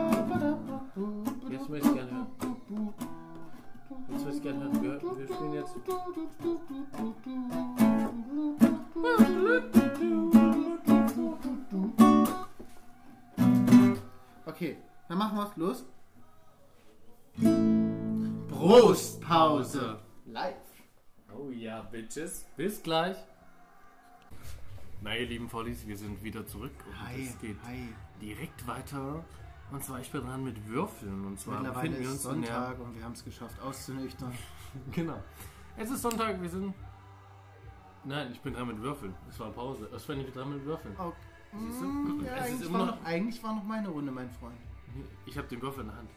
hören. 0.96 1.34
Jetzt 1.52 1.70
möchte 1.70 1.88
ich 1.88 1.94
gerne 1.94 2.12
hören. 2.12 2.94
Jetzt 4.10 4.24
möchte 4.24 4.38
ich 4.38 4.44
gerne 4.44 4.64
hören. 4.64 4.82
Wir, 4.82 5.02
wir 5.18 5.28
spielen 5.28 5.54
jetzt. 5.54 5.76
Okay, 14.46 14.78
dann 15.10 15.18
machen 15.18 15.38
wir 15.38 15.48
es. 15.48 15.58
Los. 15.58 15.86
Brustpause. 18.48 20.00
Live. 20.28 20.56
Oh 21.38 21.50
ja, 21.52 21.82
Bitches. 21.82 22.46
Bis 22.56 22.82
gleich. 22.82 23.18
Na, 25.02 25.16
ihr 25.16 25.28
lieben 25.28 25.50
Vollies, 25.50 25.88
wir 25.88 25.98
sind 25.98 26.22
wieder 26.24 26.46
zurück 26.46 26.72
und 26.86 27.08
Hi, 27.08 27.26
es 27.26 27.40
geht 27.40 27.56
hi. 27.66 27.88
direkt 28.22 28.68
weiter 28.68 29.24
Und 29.72 29.84
zwar, 29.84 30.00
ich 30.02 30.12
bin 30.12 30.22
dran 30.22 30.44
mit 30.44 30.68
Würfeln. 30.68 31.26
Und 31.26 31.40
zwar 31.40 31.62
Mittlerweile 31.62 31.92
wir 31.94 32.00
ist 32.02 32.08
uns 32.12 32.22
der- 32.24 32.32
Sonntag 32.32 32.80
und 32.80 32.96
wir 32.98 33.04
haben 33.04 33.14
es 33.14 33.24
geschafft 33.24 33.62
auszunüchtern. 33.62 34.34
Genau. 34.92 35.24
Es 35.78 35.90
ist 35.90 36.02
Sonntag, 36.04 36.40
wir 36.42 36.50
sind. 36.50 36.74
Nein, 38.04 38.32
ich 38.34 38.40
bin 38.42 38.54
dran 38.54 38.68
mit 38.68 38.80
Würfeln. 38.82 39.16
Es 39.30 39.40
war 39.40 39.50
Pause. 39.52 39.90
Es 39.96 40.08
war 40.08 40.16
nicht 40.16 40.36
dran 40.36 40.54
mit 40.54 40.64
Würfeln. 40.66 40.96
Oh, 41.00 41.12
Siehst 41.58 41.82
du? 41.82 41.86
mm, 41.86 42.24
ja, 42.26 42.36
Es 42.36 42.40
ist 42.42 42.46
eigentlich, 42.54 42.70
immer 42.70 42.80
war 42.80 42.86
noch- 42.88 42.96
noch, 43.00 43.06
eigentlich 43.06 43.44
war 43.44 43.56
noch 43.56 43.64
meine 43.64 43.88
Runde, 43.90 44.12
mein 44.12 44.30
Freund. 44.30 44.58
Ich 45.26 45.36
habe 45.38 45.48
den 45.48 45.60
Würfel 45.62 45.82
in 45.82 45.88
der 45.88 45.98
Hand. 45.98 46.10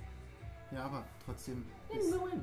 Ja, 0.72 0.84
aber 0.86 1.04
trotzdem. 1.24 1.64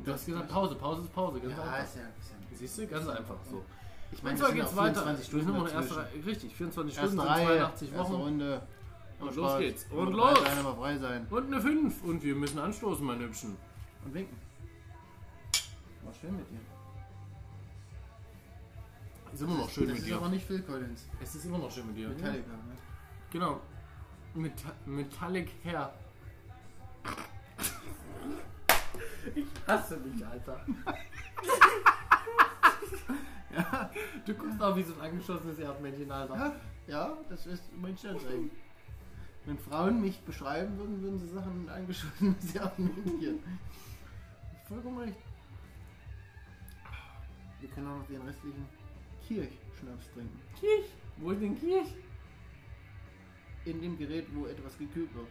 Du 0.04 0.12
hast 0.14 0.26
gesagt 0.26 0.48
Pause, 0.50 0.76
Pause 0.76 1.02
ist 1.04 1.14
Pause. 1.14 1.40
Ganz 1.42 1.52
Ja, 1.58 1.64
einfach. 1.64 1.84
ist 1.84 1.96
ja, 1.96 2.02
ist 2.02 2.32
ja 2.52 2.58
Siehst 2.58 2.78
du? 2.80 2.88
Ganz 2.88 3.08
einfach 3.08 3.36
so. 3.50 3.64
Ich 4.12 4.18
Und 4.20 4.24
meine, 4.24 4.38
zwar 4.40 4.50
es 4.50 4.56
geht's 4.56 4.68
auch 4.72 4.76
weiter. 4.76 5.02
24 5.04 5.34
Wir 5.34 5.42
Stunden 5.42 5.58
noch. 5.64 5.74
Reihe. 5.76 6.26
Richtig, 6.26 6.56
24 6.56 6.98
Erste 6.98 7.08
Stunden, 7.12 7.28
Reihe, 7.32 7.46
82 7.46 7.92
erste 7.94 8.04
Wochen. 8.14 8.22
Runde. 8.22 8.62
Und 9.20 9.36
los 9.36 9.58
geht's. 9.60 9.86
Und 9.92 9.98
Und 10.08 10.14
los. 10.14 10.40
sein, 10.40 10.58
aber 10.60 10.76
frei 10.76 10.98
sein. 10.98 11.28
Und 11.30 11.48
eine 11.48 11.62
5. 11.62 12.04
Und 12.04 12.24
wir 12.24 12.36
müssen 12.36 12.60
anstoßen, 12.60 13.06
meine 13.06 13.24
Hübschen. 13.26 13.58
Und 14.06 14.14
winken. 14.14 14.38
War 16.04 16.14
schön 16.14 16.36
mit 16.36 16.50
dir. 16.50 16.60
Ist 19.34 19.42
immer 19.42 19.56
noch 19.58 19.70
schön 19.70 19.84
das 19.84 19.94
mit 19.94 20.00
ist 20.00 20.08
dir. 20.08 20.16
aber 20.16 20.30
nicht 20.30 20.46
Phil 20.48 20.62
Collins. 20.64 21.06
Es 21.22 21.36
ist 21.36 21.46
immer 21.46 21.60
noch 21.60 21.70
schön 21.72 21.86
mit 21.86 21.98
dir. 21.98 22.08
Metallica, 22.10 22.50
ne? 22.52 22.78
Genau. 23.32 23.62
Meta 24.34 24.72
Metallic 24.86 25.52
Hair. 25.64 25.94
Ich 29.36 29.46
hasse 29.68 29.98
dich, 30.00 30.26
Alter. 30.26 30.60
Ja, 33.56 33.90
Du 34.26 34.34
guckst 34.36 34.62
auch 34.62 34.76
wie 34.76 34.84
so 34.84 34.94
ein 34.96 35.02
angeschossenes 35.02 35.58
Erdmännchen, 35.60 36.12
Alter. 36.12 36.56
ja, 36.88 37.18
das 37.30 37.46
ist 37.48 37.64
mein 37.82 37.98
Sternzeichen. 37.98 38.52
Wenn 39.46 39.58
Frauen 39.58 40.02
mich 40.02 40.20
beschreiben 40.22 40.78
würden, 40.78 41.02
würden 41.02 41.20
sie 41.20 41.28
Sachen 41.30 41.62
mit 41.62 41.70
angeschossen 41.72 42.36
sie 42.40 42.60
argumentieren. 42.60 43.40
Vollkommen 44.68 45.00
recht. 45.00 45.18
Wir 47.60 47.70
können 47.70 47.88
auch 47.88 47.98
noch 47.98 48.08
den 48.08 48.22
restlichen 48.22 48.66
Kirchschnaps 49.28 50.12
trinken. 50.14 50.40
Kirch? 50.60 50.86
Wo 51.18 51.32
ist 51.32 51.42
denn 51.42 51.60
Kirch? 51.60 51.96
In 53.66 53.82
dem 53.82 53.98
Gerät, 53.98 54.28
wo 54.34 54.46
etwas 54.46 54.78
gekühlt 54.78 55.14
wird. 55.16 55.28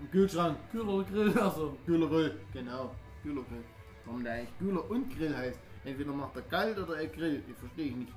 Im 0.00 0.10
Kühlschrank. 0.10 0.58
Kühler 0.72 1.04
Grill, 1.04 1.38
also. 1.38 1.76
Kühlergrill. 1.86 2.40
Genau. 2.52 2.94
Kühlergrill. 3.22 3.64
Warum 4.04 4.24
der 4.24 4.32
eigentlich 4.34 4.58
Kühler 4.58 4.90
und 4.90 5.14
Grill 5.16 5.36
heißt. 5.36 5.60
Entweder 5.84 6.12
macht 6.12 6.36
er 6.36 6.42
kalt 6.42 6.78
oder 6.78 6.98
er 6.98 7.06
grillt. 7.06 7.44
Ich 7.48 7.56
verstehe 7.56 7.86
ich 7.86 7.96
nicht. 7.96 8.12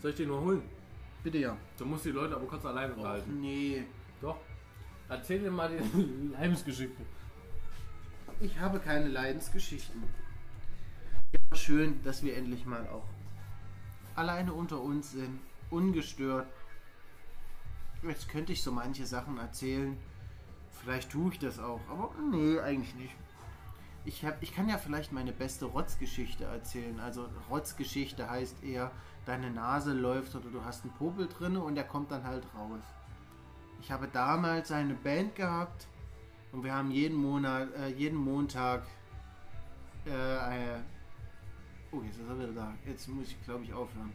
Soll 0.00 0.10
ich 0.10 0.16
den 0.16 0.28
nur 0.28 0.40
holen? 0.40 0.62
Bitte 1.22 1.38
ja. 1.38 1.56
Du 1.78 1.84
musst 1.86 2.04
die 2.04 2.10
Leute 2.10 2.34
aber 2.34 2.46
kurz 2.46 2.64
alleine 2.64 2.94
unterhalten. 2.94 3.40
Nee. 3.40 3.84
Doch. 4.20 4.38
Erzähl 5.08 5.40
dir 5.40 5.50
mal 5.50 5.70
die 5.70 6.32
Leibesgeschichte. 6.32 7.02
Ich 8.40 8.58
habe 8.58 8.78
keine 8.80 9.08
Leidensgeschichten. 9.08 10.02
Ja, 11.32 11.56
schön, 11.56 12.02
dass 12.02 12.22
wir 12.22 12.36
endlich 12.36 12.66
mal 12.66 12.86
auch 12.88 13.06
alleine 14.14 14.52
unter 14.52 14.80
uns 14.80 15.12
sind, 15.12 15.40
ungestört. 15.70 16.46
Jetzt 18.02 18.28
könnte 18.28 18.52
ich 18.52 18.62
so 18.62 18.72
manche 18.72 19.06
Sachen 19.06 19.38
erzählen. 19.38 19.96
Vielleicht 20.70 21.10
tue 21.10 21.30
ich 21.32 21.38
das 21.38 21.58
auch, 21.58 21.80
aber 21.88 22.10
nee, 22.30 22.58
eigentlich 22.58 22.94
nicht. 22.96 23.14
Ich, 24.04 24.24
hab, 24.24 24.42
ich 24.42 24.54
kann 24.54 24.68
ja 24.68 24.78
vielleicht 24.78 25.12
meine 25.12 25.32
beste 25.32 25.66
Rotzgeschichte 25.66 26.44
erzählen. 26.44 26.98
Also 27.00 27.28
Rotzgeschichte 27.50 28.28
heißt 28.28 28.64
eher, 28.64 28.90
deine 29.26 29.50
Nase 29.50 29.92
läuft 29.92 30.34
oder 30.34 30.50
du 30.50 30.64
hast 30.64 30.84
einen 30.84 30.92
Popel 30.94 31.28
drin 31.28 31.56
und 31.56 31.76
der 31.76 31.84
kommt 31.84 32.10
dann 32.10 32.24
halt 32.24 32.44
raus. 32.56 32.82
Ich 33.80 33.92
habe 33.92 34.08
damals 34.08 34.72
eine 34.72 34.94
Band 34.94 35.36
gehabt 35.36 35.86
und 36.50 36.64
wir 36.64 36.74
haben 36.74 36.90
jeden 36.90 37.16
Monat, 37.16 37.68
äh, 37.74 37.88
jeden 37.88 38.18
Montag 38.18 38.82
äh. 40.04 40.80
Oh, 41.92 42.00
jetzt 42.02 42.18
ist 42.18 42.28
er 42.28 42.38
wieder 42.38 42.52
da. 42.52 42.74
Jetzt 42.86 43.06
muss 43.08 43.28
ich, 43.28 43.44
glaube 43.44 43.64
ich, 43.64 43.72
aufhören. 43.72 44.12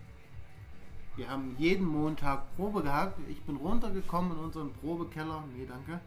Wir 1.15 1.29
haben 1.29 1.55
jeden 1.57 1.85
Montag 1.85 2.55
Probe 2.55 2.81
gehabt. 2.81 3.19
Ich 3.29 3.41
bin 3.43 3.55
runtergekommen 3.55 4.31
in 4.31 4.37
unseren 4.39 4.73
Probekeller. 4.73 5.43
Nee, 5.55 5.65
danke. 5.67 5.99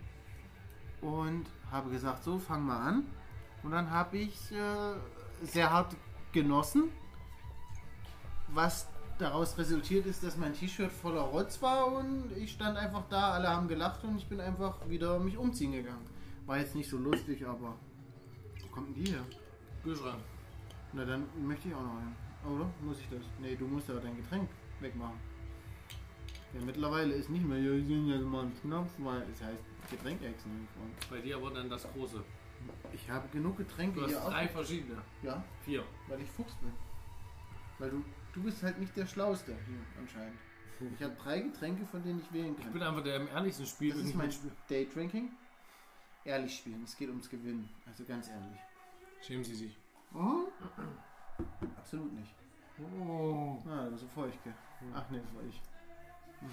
Und 1.00 1.46
habe 1.70 1.90
gesagt, 1.90 2.24
so, 2.24 2.38
fang 2.38 2.64
mal 2.64 2.88
an. 2.88 3.06
Und 3.62 3.72
dann 3.72 3.90
habe 3.90 4.18
ich 4.18 4.52
äh, 4.52 5.46
sehr 5.46 5.70
hart 5.70 5.94
genossen. 6.32 6.90
Was 8.48 8.88
daraus 9.18 9.56
resultiert 9.58 10.06
ist, 10.06 10.22
dass 10.22 10.36
mein 10.36 10.54
T-Shirt 10.54 10.90
voller 10.90 11.20
Rotz 11.20 11.60
war 11.60 11.92
und 11.92 12.32
ich 12.36 12.52
stand 12.52 12.76
einfach 12.76 13.04
da, 13.10 13.32
alle 13.32 13.48
haben 13.48 13.68
gelacht 13.68 14.02
und 14.04 14.16
ich 14.16 14.26
bin 14.26 14.40
einfach 14.40 14.88
wieder 14.88 15.18
mich 15.18 15.36
umziehen 15.36 15.72
gegangen. 15.72 16.06
War 16.46 16.58
jetzt 16.58 16.74
nicht 16.74 16.88
so 16.88 16.96
lustig, 16.96 17.46
aber 17.46 17.76
wo 18.60 18.66
kommt 18.68 18.96
denn 18.96 19.04
die 19.04 19.10
her? 19.12 19.24
Kühlschrank. 19.84 20.20
Na 20.92 21.04
dann 21.04 21.26
möchte 21.46 21.68
ich 21.68 21.74
auch 21.74 21.82
noch 21.82 21.96
einen. 21.96 22.16
Oder? 22.56 22.66
Muss 22.82 22.98
ich 22.98 23.08
das? 23.10 23.20
Nee, 23.38 23.54
du 23.54 23.66
musst 23.66 23.88
ja 23.88 23.94
dein 23.96 24.16
Getränk 24.16 24.48
wegmachen. 24.80 25.18
Ja, 26.54 26.60
mittlerweile 26.64 27.14
ist 27.14 27.30
nicht 27.30 27.44
mehr, 27.44 27.58
ja, 27.58 27.72
ich 27.72 27.86
sind 27.86 28.08
jetzt 28.08 28.24
mal 28.24 28.44
ein 28.44 28.52
Schnaps, 28.60 28.90
weil 28.98 29.22
es 29.32 29.40
heißt 29.40 29.62
Getränkex, 29.90 30.44
mein 30.46 30.66
Freund. 30.74 31.10
Bei 31.10 31.20
dir 31.20 31.36
aber 31.36 31.50
dann 31.50 31.68
das 31.68 31.86
große. 31.92 32.22
Ich 32.92 33.08
habe 33.10 33.28
genug 33.28 33.56
Getränke 33.56 34.00
Du 34.00 34.06
hast 34.06 34.10
hier 34.10 34.20
drei 34.30 34.48
verschiedene. 34.48 35.02
Ja, 35.22 35.42
Vier. 35.64 35.84
weil 36.08 36.20
ich 36.20 36.30
Fuchs 36.30 36.54
bin. 36.56 36.72
Weil 37.78 37.90
du, 37.90 38.04
du 38.32 38.42
bist 38.42 38.62
halt 38.62 38.78
nicht 38.78 38.96
der 38.96 39.06
Schlauste 39.06 39.52
hier 39.66 39.80
anscheinend. 39.98 40.36
Ich 40.96 41.02
habe 41.02 41.14
drei 41.14 41.40
Getränke, 41.40 41.84
von 41.86 42.02
denen 42.02 42.20
ich 42.20 42.32
wählen 42.32 42.54
Ich 42.58 42.64
kann. 42.64 42.72
bin 42.72 42.82
einfach 42.82 43.02
der 43.02 43.16
im 43.16 43.28
ehrlichsten 43.28 43.66
Spiel. 43.66 43.90
Das 43.92 44.00
ist 44.02 44.14
mein 44.14 44.26
mitspiel. 44.26 44.50
Daydrinking. 44.68 45.30
Ehrlich 46.24 46.56
spielen, 46.56 46.82
es 46.84 46.96
geht 46.96 47.08
ums 47.08 47.28
Gewinnen. 47.28 47.68
Also 47.86 48.04
ganz 48.04 48.28
ehrlich. 48.28 48.58
Schämen 49.20 49.44
Sie 49.44 49.54
sich. 49.54 49.76
Mhm. 50.12 50.46
Absolut 51.76 52.12
nicht. 52.12 52.34
Oh. 52.98 53.58
Ah, 53.66 53.82
das 53.84 53.90
war 53.92 53.98
so 53.98 54.08
Feuchtke. 54.08 54.54
Ach 54.94 55.04
nee, 55.10 55.20
das 55.20 55.34
war 55.34 55.42
ich. 55.44 55.60
Hm. 56.40 56.48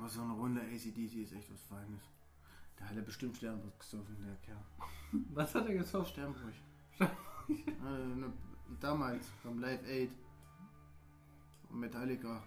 Aber 0.00 0.08
so 0.08 0.22
eine 0.22 0.32
Runde 0.32 0.62
ACDC 0.62 1.16
ist 1.16 1.32
echt 1.34 1.52
was 1.52 1.62
Feines. 1.64 2.00
Da 2.78 2.86
hat 2.86 2.96
er 2.96 3.02
bestimmt 3.02 3.36
Sternburg 3.36 3.78
gesoffen, 3.78 4.16
der 4.24 4.34
Kerl. 4.36 4.64
Was 5.34 5.54
hat 5.54 5.66
er 5.68 5.74
gesoffen? 5.74 6.06
Sternburg. 6.06 6.54
äh, 7.00 8.16
ne, 8.16 8.32
damals 8.80 9.26
beim 9.44 9.58
Live 9.60 9.86
Aid. 9.86 10.10
Und 11.68 11.80
Metallica. 11.80 12.42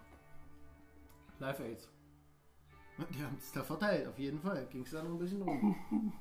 Live 1.37 1.59
Aids. 1.59 1.87
Die 3.15 3.23
haben 3.23 3.37
es 3.37 3.51
da 3.51 3.63
verteilt, 3.63 4.07
auf 4.07 4.17
jeden 4.17 4.39
Fall. 4.39 4.65
Ging 4.71 4.81
es 4.81 4.89
da 4.89 5.03
noch 5.03 5.11
ein 5.11 5.19
bisschen 5.19 5.43
rum. 5.43 5.75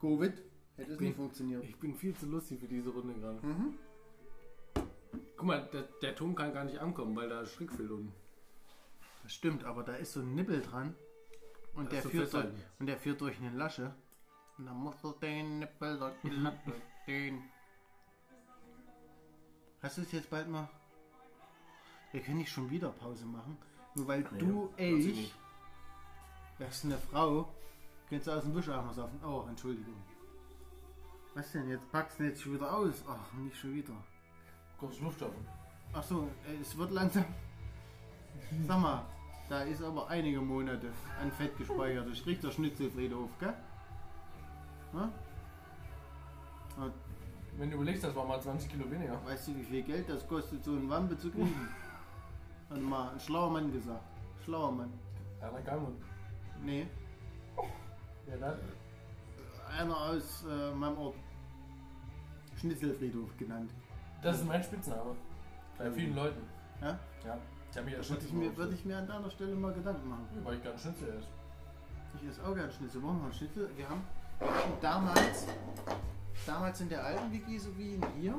Covid 0.00 0.42
hätte 0.76 0.90
es 0.90 0.98
Bin- 0.98 1.06
nicht 1.06 1.16
funktioniert. 1.16 1.62
Ich 1.62 1.76
bin 1.78 1.94
viel 1.94 2.16
zu 2.16 2.26
lustig 2.26 2.58
für 2.58 2.66
diese 2.66 2.90
Runde 2.90 3.14
gerade. 3.14 3.46
Mhm. 3.46 3.74
Guck 5.36 5.46
mal, 5.46 5.68
der, 5.72 5.82
der 6.02 6.16
Ton 6.16 6.34
kann 6.34 6.52
gar 6.52 6.64
nicht 6.64 6.78
ankommen, 6.80 7.14
weil 7.14 7.28
da 7.28 7.42
ist 7.42 7.52
Strick 7.52 7.70
fehlt 7.72 7.92
unten. 7.92 8.12
Das 9.30 9.36
stimmt, 9.36 9.62
aber 9.62 9.84
da 9.84 9.92
ist 9.94 10.14
so 10.14 10.20
ein 10.22 10.34
Nippel 10.34 10.60
dran. 10.60 10.92
Und, 11.74 11.84
Das 11.84 11.90
der 11.92 11.98
ist 11.98 12.02
so 12.02 12.10
führt, 12.10 12.34
durch, 12.34 12.46
und 12.80 12.86
der 12.86 12.98
führt 12.98 13.20
durch 13.20 13.38
eine 13.38 13.50
Lasche. 13.50 13.94
Und 14.58 14.66
dann 14.66 14.76
musst 14.76 15.04
du 15.04 15.12
den 15.12 15.60
Nippel 15.60 16.00
durch 16.00 16.14
die 16.24 16.30
Lasche 16.42 16.72
ziehen. 17.04 17.44
Hast 19.80 19.98
du 19.98 20.02
es 20.02 20.10
jetzt 20.10 20.28
bald 20.30 20.48
mal? 20.48 20.68
Wir 22.10 22.20
können 22.22 22.38
nicht 22.38 22.50
schon 22.50 22.68
wieder 22.70 22.88
Pause 22.90 23.24
machen. 23.24 23.56
Nur 23.94 24.08
weil 24.08 24.26
Nee, 24.32 24.38
du, 24.40 24.72
nicht. 24.76 25.32
wärst 26.58 26.84
eine 26.86 26.98
Frau, 26.98 27.54
könntest 28.08 28.26
du 28.26 28.32
aus 28.32 28.42
dem 28.42 28.56
Wischeimer 28.56 28.92
saufen. 28.92 29.20
Oh, 29.24 29.44
Entschuldigung. 29.48 30.02
Was 31.34 31.52
denn? 31.52 31.68
Jetzt 31.68 31.88
packst 31.92 32.18
du 32.18 32.24
jetzt 32.24 32.42
schon 32.42 32.54
wieder 32.54 32.74
aus. 32.76 33.04
Ach, 33.08 33.32
nicht 33.34 33.56
schon 33.56 33.74
wieder. 33.74 33.94
Kurz 34.76 34.98
Luft 34.98 35.20
schaffen. 35.20 35.46
Ach 35.92 36.02
so, 36.02 36.28
äh, 36.48 36.60
es 36.60 36.76
wird 36.76 36.90
langsam. 36.90 37.24
Sag 38.66 38.80
mal, 38.80 39.06
da 39.50 39.62
ist 39.62 39.82
aber 39.82 40.08
einige 40.08 40.40
Monate 40.40 40.88
an 41.20 41.30
Fett 41.32 41.56
gespeichert. 41.58 42.06
Ich 42.12 42.22
krieg 42.22 42.40
der 42.40 42.50
Schnitzelfriedhof, 42.52 43.28
gell? 43.38 43.52
Na? 44.94 45.10
Und 46.78 46.92
Wenn 47.58 47.68
du 47.70 47.76
überlegst, 47.76 48.04
das 48.04 48.14
war 48.16 48.24
mal 48.24 48.40
20 48.40 48.70
Kilo 48.70 48.90
weniger. 48.90 49.18
weißt 49.26 49.48
du, 49.48 49.56
wie 49.56 49.64
viel 49.64 49.82
Geld 49.82 50.08
das 50.08 50.26
kostet, 50.26 50.64
so 50.64 50.72
eine 50.72 50.88
Wampe 50.88 51.18
zu 51.18 51.30
kriegen? 51.30 51.68
Hat 52.70 52.80
mal 52.80 53.10
ein 53.10 53.20
schlauer 53.20 53.50
Mann 53.50 53.72
gesagt. 53.72 54.02
Schlauer 54.44 54.72
Mann. 54.72 54.92
Ja, 55.40 55.50
na 55.52 55.60
geil, 55.60 55.80
Mann. 55.80 55.96
Nee, 56.62 56.86
Ja, 58.28 58.36
dann. 58.38 58.58
einer 59.78 59.96
aus 59.96 60.44
äh, 60.48 60.72
meinem 60.74 60.96
Ort. 60.98 61.16
Schnitzelfriedhof 62.56 63.36
genannt. 63.38 63.70
Das 64.22 64.36
ist 64.38 64.46
mein 64.46 64.62
Spitzname. 64.62 65.16
Bei 65.78 65.90
vielen 65.90 66.14
Leuten. 66.14 66.42
Ja? 66.80 66.98
Ja. 67.24 67.38
Ich 67.70 67.76
habe 67.76 67.90
ja 67.90 68.08
Würde 68.08 68.24
ich, 68.24 68.32
mir, 68.32 68.56
würde 68.56 68.74
ich 68.74 68.84
mir 68.84 68.98
an 68.98 69.06
deiner 69.06 69.30
Stelle 69.30 69.54
mal 69.54 69.72
Gedanken 69.72 70.08
machen. 70.08 70.26
Weil 70.42 70.56
ich 70.56 70.62
gerne 70.62 70.78
Schnitzel 70.78 71.08
esse. 71.08 71.28
Ich 72.20 72.28
esse 72.28 72.44
auch 72.44 72.54
gerne 72.54 72.72
Schnitzel. 72.72 73.02
Wollen 73.02 73.18
wir 73.18 73.28
mal 73.28 73.32
Schnitzel? 73.32 73.70
Wir 73.76 73.88
haben, 73.88 74.02
wir 74.40 74.48
hatten 74.48 74.72
damals, 74.80 75.46
damals 76.46 76.80
in 76.80 76.88
der 76.88 77.04
alten 77.04 77.32
WG, 77.32 77.58
so 77.58 77.76
wie 77.78 77.94
in 77.94 78.02
hier, 78.18 78.34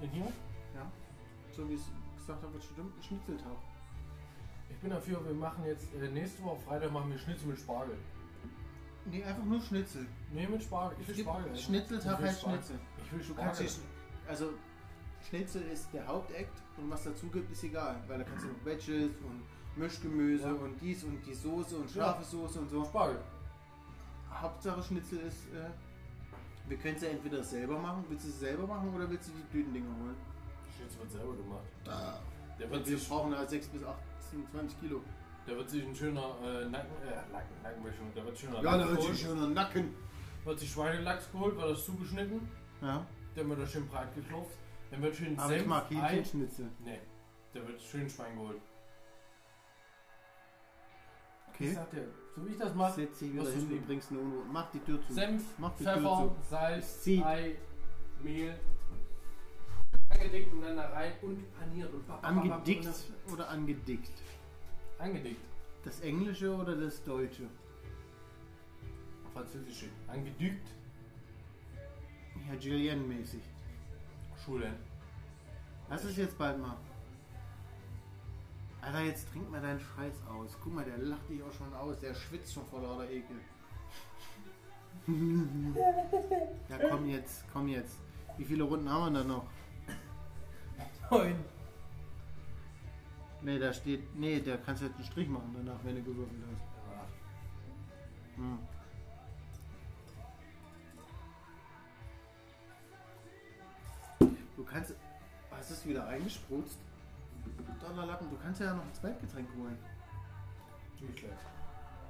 In 0.00 0.10
hier? 0.10 0.26
ja, 0.74 0.86
so 1.56 1.66
wie 1.68 1.74
es 1.74 1.82
gesagt 2.18 2.42
habe, 2.42 2.52
wird 2.52 2.62
stimmt, 2.62 2.96
ein 2.98 3.02
Schnitzeltag. 3.02 3.56
Ich 4.68 4.76
bin 4.78 4.90
dafür, 4.90 5.24
wir 5.24 5.34
machen 5.34 5.64
jetzt 5.64 5.86
äh, 5.94 6.08
nächste 6.08 6.42
Woche 6.42 6.60
Freitag 6.60 6.92
machen 6.92 7.10
wir 7.10 7.18
Schnitzel 7.18 7.48
mit 7.48 7.58
Spargel. 7.58 7.96
Nee, 9.06 9.24
einfach 9.24 9.44
nur 9.44 9.60
Schnitzel. 9.60 10.06
Nee, 10.32 10.46
mit 10.46 10.62
Spargel. 10.62 10.96
Ich 11.00 11.08
will 11.08 11.16
Spargel. 11.16 11.56
Schnitzeltag 11.56 12.12
Ich 12.14 12.18
will 12.20 12.28
heißt 12.28 12.40
Spargel. 12.40 12.58
Schnitzel. 12.60 12.80
Ich 13.04 13.12
will 13.12 13.22
Spargel. 13.24 13.68
also 14.28 14.50
Schnitzel 15.28 15.62
ist 15.72 15.88
der 15.92 16.06
Hauptakt 16.06 16.60
und 16.76 16.90
was 16.90 17.04
dazu 17.04 17.26
gibt, 17.28 17.50
ist 17.52 17.64
egal, 17.64 17.96
weil 18.08 18.18
da 18.18 18.24
kannst 18.24 18.44
du 18.44 18.48
noch 18.48 18.64
Veggies 18.64 19.10
und 19.22 19.42
Mischgemüse 19.76 20.44
Ja. 20.48 20.52
und 20.52 20.80
dies 20.80 21.04
und 21.04 21.24
die 21.26 21.34
Soße 21.34 21.76
und 21.76 21.94
Ja. 21.94 22.04
scharfe 22.04 22.24
Soße 22.24 22.58
und 22.60 22.70
so. 22.70 22.84
Spargel. 22.84 23.18
Hauptsache 24.32 24.82
Schnitzel 24.82 25.20
ist, 25.20 25.46
äh, 25.54 25.70
wir 26.68 26.76
können 26.78 26.96
es 26.96 27.02
ja 27.02 27.08
entweder 27.10 27.42
selber 27.42 27.78
machen, 27.78 28.04
willst 28.08 28.24
du 28.26 28.30
es 28.30 28.40
selber 28.40 28.66
machen 28.66 28.92
oder 28.94 29.08
willst 29.08 29.28
du 29.28 29.32
die 29.32 29.52
Tütendinger 29.58 29.88
holen? 30.02 30.16
Schnitzel 30.76 31.00
wird 31.00 31.10
selber 31.12 31.34
gemacht. 31.36 31.64
Da. 31.84 32.18
Der 32.58 32.70
wird 32.70 32.86
Wir 32.88 32.98
sich, 32.98 33.08
brauchen 33.08 33.30
da 33.32 33.46
6 33.46 33.66
bis 33.68 33.82
18, 33.84 34.46
20 34.50 34.80
Kilo. 34.80 35.00
der 35.46 35.56
wird 35.56 35.70
sich 35.70 35.84
ein 35.86 35.94
schöner 35.94 36.34
äh, 36.44 36.64
Nacken, 36.68 36.90
äh, 37.02 37.32
Nacken, 37.32 37.62
Nackenwäschung. 37.62 38.06
Der 38.14 38.24
wird 38.24 38.38
schöner 38.38 38.62
Ja, 38.62 38.76
da 38.78 38.88
wird 38.88 39.02
sich 39.02 39.20
schöner 39.20 39.48
Nacken. 39.48 39.94
Wird 40.44 40.58
sich 40.58 40.70
Schweinelachs 40.72 41.30
geholt, 41.30 41.56
wird 41.56 41.70
das 41.70 41.84
zugeschnitten. 41.84 42.48
Ja, 42.80 43.06
Dann 43.36 43.48
wird 43.48 43.60
er 43.60 43.66
schön 43.66 43.86
breit 43.86 44.12
geklopft. 44.14 44.56
Dann 44.92 45.00
wird 45.00 45.16
schön 45.16 45.38
aber 45.38 45.52
ich 45.52 45.58
Senf, 45.58 45.68
mag 45.68 45.90
Ei. 45.90 45.94
Hähnchenschnitzel. 45.94 46.68
Nee, 46.84 47.00
der 47.54 47.66
wird 47.66 47.80
schön 47.80 48.08
Schwein 48.10 48.36
geholt. 48.36 48.60
Ich 51.48 51.54
Okay. 51.54 51.72
sag 51.74 51.90
dir, 51.90 52.08
so 52.36 52.46
wie 52.46 52.50
ich 52.52 52.58
das 52.58 52.74
mache, 52.74 52.92
Setz 52.92 53.18
dich 53.18 53.32
wieder 53.32 53.50
hin 53.50 53.72
und 53.72 53.86
bringst 53.86 54.10
eine 54.10 54.20
Unruhe. 54.20 54.44
Mach 54.52 54.70
die 54.70 54.80
Tür 54.80 55.02
zu. 55.02 55.12
Senf, 55.14 55.44
Mach 55.56 55.74
die 55.76 55.84
Tür 55.84 55.94
Pfeffer, 55.94 56.34
zu. 56.40 56.50
Salz, 56.50 57.00
Zieh. 57.00 57.22
Ei, 57.22 57.56
Mehl, 58.22 58.54
angedickt 60.10 60.52
und 60.52 60.60
dann 60.62 60.76
da 60.76 60.90
rein 60.90 61.12
und 61.22 61.58
paniert 61.58 61.92
und 61.92 62.06
bap, 62.06 62.20
bap, 62.20 62.34
bap, 62.34 62.42
bap, 62.44 62.52
Angedickt 62.58 62.86
und 63.26 63.32
oder 63.32 63.48
angedickt? 63.48 64.12
Angedickt. 64.98 65.40
Das 65.84 66.00
Englische 66.00 66.54
oder 66.54 66.76
das 66.76 67.02
Deutsche? 67.02 67.48
Französische. 69.32 69.86
Angedickt. 70.06 70.68
Ja, 72.46 72.54
Julienne-mäßig. 72.58 73.40
Schulen. 74.44 74.74
Lass 75.88 76.04
es 76.04 76.16
jetzt 76.16 76.38
bald 76.38 76.58
mal. 76.58 76.76
Alter, 78.80 79.02
jetzt 79.02 79.30
trink 79.30 79.50
mal 79.50 79.60
deinen 79.60 79.78
Scheiß 79.78 80.14
aus. 80.28 80.56
Guck 80.62 80.74
mal, 80.74 80.84
der 80.84 80.98
lacht 80.98 81.28
dich 81.28 81.42
auch 81.42 81.52
schon 81.52 81.72
aus. 81.74 82.00
Der 82.00 82.14
schwitzt 82.14 82.52
schon 82.54 82.66
vor 82.66 82.80
lauter 82.80 83.08
Ekel. 83.08 83.36
ja, 86.68 86.78
komm 86.90 87.08
jetzt, 87.08 87.44
komm 87.52 87.68
jetzt. 87.68 87.96
Wie 88.36 88.44
viele 88.44 88.64
Runden 88.64 88.90
haben 88.90 89.12
wir 89.12 89.20
da 89.20 89.26
noch? 89.26 89.44
Neun. 91.10 91.36
Ne, 93.42 93.58
da 93.58 93.72
steht. 93.72 94.14
Ne, 94.18 94.40
da 94.40 94.56
kannst 94.56 94.82
du 94.82 94.86
jetzt 94.86 94.96
einen 94.96 95.04
Strich 95.04 95.28
machen 95.28 95.54
danach, 95.54 95.78
wenn 95.84 95.96
du 95.96 96.02
gewürfelt 96.02 96.42
hast. 96.50 96.72
Hm. 98.36 98.58
Kannst. 104.72 104.94
Hast 105.50 105.70
du 105.70 105.74
es 105.74 105.86
wieder 105.86 106.06
reingesprutzt? 106.06 106.78
Donnerlappen, 107.80 108.30
du 108.30 108.36
kannst 108.42 108.60
ja 108.60 108.74
noch 108.74 108.82
ein 108.82 108.94
Zweitgetränk 108.94 109.48
holen. 109.58 109.76
Nicht 111.00 111.18
schlecht. 111.18 111.34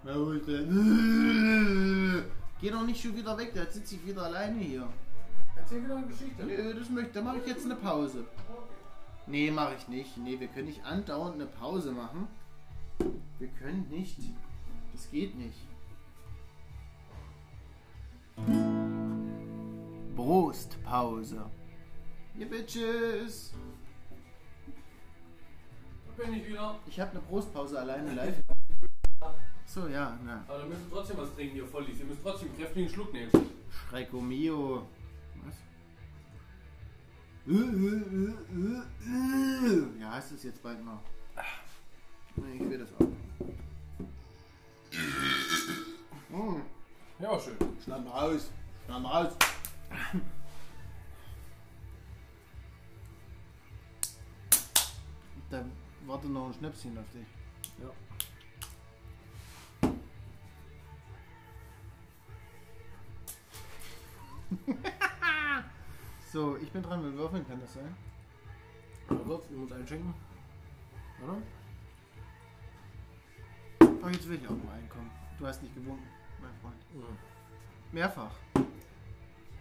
Na, 0.05 0.15
wo 0.15 0.31
ist 0.33 0.47
der? 0.47 0.63
Geh 2.61 2.71
doch 2.71 2.85
nicht 2.85 3.03
schon 3.03 3.17
wieder 3.17 3.37
weg, 3.37 3.53
der 3.55 3.67
sitzt 3.67 3.89
sich 3.89 4.07
wieder 4.07 4.25
alleine 4.25 4.59
hier. 4.59 4.89
Erzähl 5.57 5.85
wieder 5.85 5.97
eine 5.97 6.07
Geschichte. 6.07 6.45
Nö, 6.45 6.75
das 6.75 6.91
möchte, 6.91 7.13
da 7.15 7.23
mache 7.23 7.39
ich 7.39 7.47
jetzt 7.47 7.65
eine 7.65 7.77
Pause. 7.77 8.25
Nee, 9.27 9.51
mache 9.51 9.75
ich 9.79 9.89
nicht. 9.89 10.17
Nee, 10.19 10.39
wir 10.39 10.49
können 10.49 10.67
nicht 10.67 10.85
andauernd 10.85 11.35
eine 11.35 11.47
Pause 11.47 11.93
machen. 11.93 12.29
Wir 13.39 13.49
können 13.49 13.89
nicht. 13.91 14.19
Das 14.93 15.11
geht 15.11 15.35
nicht. 15.37 15.59
Brustpause. 20.15 21.51
Ihr 22.39 22.49
Bitches. 22.49 23.53
Da 26.17 26.23
bin 26.25 26.35
ich 26.35 26.47
wieder. 26.49 26.79
Ich 26.87 26.99
habe 27.01 27.11
eine 27.13 27.21
Brustpause 27.21 27.79
alleine 27.79 28.15
live. 28.15 28.43
So, 29.67 29.89
ja, 29.89 30.19
na. 30.25 30.45
Aber 30.49 30.59
da 30.59 30.67
müssen 30.67 30.91
wir 30.91 30.97
trotzdem 30.97 31.19
was 31.19 31.35
trinken, 31.35 31.57
ihr 31.57 31.67
Vollis. 31.67 31.99
Ihr 31.99 32.07
müsst 32.07 32.23
trotzdem 32.23 32.49
einen 32.49 32.59
kräftigen 32.59 32.89
Schluck 32.89 33.13
nehmen. 33.13 33.31
Schrecko 33.89 34.21
mio. 34.21 34.87
Was? 35.45 35.55
Ja, 40.01 40.19
es 40.19 40.43
jetzt 40.43 40.63
bald 40.63 40.85
mal. 40.85 40.99
Nee, 42.37 42.55
ich 42.55 42.71
will 42.71 42.79
das 42.79 42.89
auch. 42.95 43.07
Mm. 46.31 46.63
Ja, 47.19 47.39
schön. 47.39 47.57
Schnapp 47.83 48.05
mal 48.05 48.11
raus. 48.11 48.51
Schnapp 48.87 49.03
mal 49.03 49.25
raus. 49.25 49.37
Da 55.53 55.63
wartet 56.07 56.31
noch 56.31 56.47
ein 56.47 56.55
Schnäpschen 56.55 56.97
auf 56.97 57.05
dich. 57.13 57.27
Ja. 57.79 57.91
So, 66.33 66.57
ich 66.57 66.73
bin 66.73 66.83
dran 66.83 67.05
mit 67.05 67.15
Würfeln, 67.15 67.47
kann 67.47 67.61
das 67.61 67.75
sein? 67.75 67.95
Kurz, 69.07 69.51
ich 69.51 69.57
muss 69.59 69.71
einschenken. 69.71 70.15
Oder? 71.23 71.37
Oh, 74.03 74.09
jetzt 74.09 74.27
will 74.27 74.39
ich 74.41 74.49
auch 74.49 74.65
mal 74.65 74.73
einkommen. 74.73 75.11
Du 75.39 75.47
hast 75.47 75.63
nicht 75.63 75.75
gewunken, 75.75 76.09
mein 76.41 76.55
Freund. 76.63 76.77
Mhm. 76.95 77.19
Mehrfach. 77.93 78.35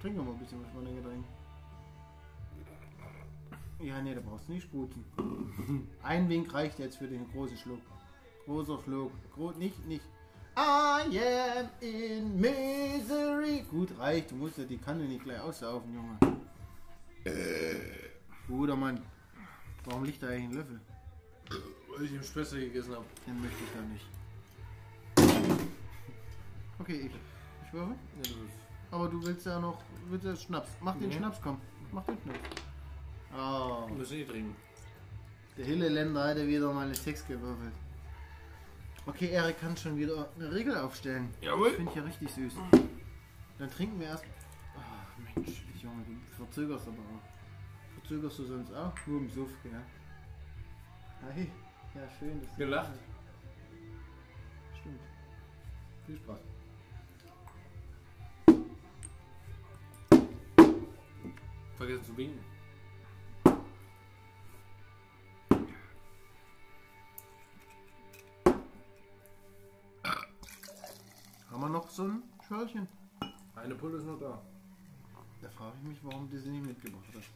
Trink 0.01 0.15
noch 0.15 0.23
mal 0.23 0.31
ein 0.31 0.39
bisschen 0.39 0.63
was 0.63 0.71
von 0.71 0.85
den 0.85 0.95
Getränk. 0.95 1.25
Ja, 3.83 4.01
nee, 4.01 4.13
da 4.13 4.21
brauchst 4.21 4.47
du 4.47 4.53
nicht 4.53 4.63
spruten. 4.63 5.03
Ein 6.03 6.29
Wink 6.29 6.53
reicht 6.53 6.79
jetzt 6.79 6.97
für 6.97 7.07
den 7.07 7.27
großen 7.31 7.57
Schluck. 7.57 7.81
Großer 8.45 8.79
Schluck. 8.83 9.11
Gro 9.33 9.51
nicht, 9.51 9.85
nicht. 9.87 10.03
I 10.57 11.19
am 11.19 11.69
in 11.79 12.39
misery. 12.39 13.63
Gut, 13.69 13.97
reicht. 13.97 14.31
Du 14.31 14.35
musst 14.35 14.57
ja 14.57 14.65
die 14.65 14.77
Kanne 14.77 15.05
nicht 15.05 15.23
gleich 15.23 15.39
aussaufen, 15.39 15.93
Junge. 15.93 16.17
Guter 18.47 18.75
Mann. 18.75 19.01
Warum 19.85 20.03
liegt 20.03 20.21
da 20.21 20.27
eigentlich 20.27 20.43
ein 20.49 20.53
Löffel? 20.53 20.81
Weil 21.95 22.05
ich 22.05 22.13
im 22.13 22.23
Späße 22.23 22.59
gegessen 22.59 22.93
habe. 22.95 23.05
Den 23.25 23.41
möchte 23.41 23.57
ich 23.63 23.71
da 23.73 23.81
nicht. 23.81 24.05
Okay, 26.79 26.93
ich. 26.93 27.05
Ich. 27.05 27.73
Ja, 27.73 27.95
ist 28.21 28.35
Aber 28.91 29.07
du 29.07 29.25
willst 29.25 29.45
ja 29.45 29.59
noch. 29.59 29.77
Willst 30.09 30.25
ja 30.25 30.35
Schnaps. 30.35 30.69
Mach 30.81 30.95
den 30.97 31.09
Nee. 31.09 31.15
Schnaps, 31.15 31.39
komm. 31.41 31.57
Mach 31.91 32.03
den 32.05 32.17
Schnaps. 32.23 32.39
Oh, 33.33 33.87
Wir 33.87 33.95
müssen 33.95 34.17
eh 34.17 34.25
trinken. 34.25 34.55
der 35.57 35.65
Hilleländer 35.65 36.23
hatte 36.27 36.47
wieder 36.47 36.71
mal 36.73 36.85
eine 36.85 36.93
Text 36.93 37.27
gewürfelt. 37.27 37.73
Okay, 39.05 39.29
Erik 39.31 39.59
kann 39.59 39.75
schon 39.77 39.97
wieder 39.97 40.29
eine 40.37 40.51
Regel 40.51 40.77
aufstellen. 40.77 41.33
Jawohl. 41.41 41.71
Finde 41.71 41.91
ich 41.91 41.97
ja 41.97 42.03
richtig 42.03 42.29
süß. 42.31 42.53
Dann 43.57 43.71
trinken 43.71 43.99
wir 43.99 44.07
erst. 44.07 44.25
Ach 44.77 45.35
Mensch, 45.35 45.63
Junge, 45.81 46.03
du 46.05 46.35
verzögerst 46.35 46.87
aber 46.87 46.97
auch. 46.97 47.99
Verzögerst 47.99 48.39
du 48.39 48.43
sonst 48.45 48.73
auch? 48.73 48.93
Nur 49.07 49.21
im 49.21 49.29
Suff, 49.29 49.49
gell? 49.63 49.71
Hi. 51.33 51.47
Ja, 51.95 52.01
schön. 52.19 52.41
Dass 52.41 52.51
du- 52.51 52.57
Gelacht. 52.57 52.91
Stimmt. 54.79 54.99
Viel 56.05 56.17
Spaß. 56.17 56.39
Vergessen 61.77 62.03
zu 62.05 62.17
winken. 62.17 62.39
Haben 71.61 71.73
wir 71.73 71.77
noch 71.77 71.89
so 71.91 72.05
ein 72.05 72.23
Schörlchen? 72.47 72.87
Eine 73.55 73.75
Pulle 73.75 73.99
ist 73.99 74.05
noch 74.05 74.17
da. 74.17 74.41
Da 75.43 75.49
frage 75.51 75.75
ich 75.79 75.89
mich, 75.89 75.99
warum 76.01 76.27
du 76.27 76.39
sie 76.39 76.49
nicht 76.49 76.65
mitgebracht 76.65 77.05
hast. 77.13 77.29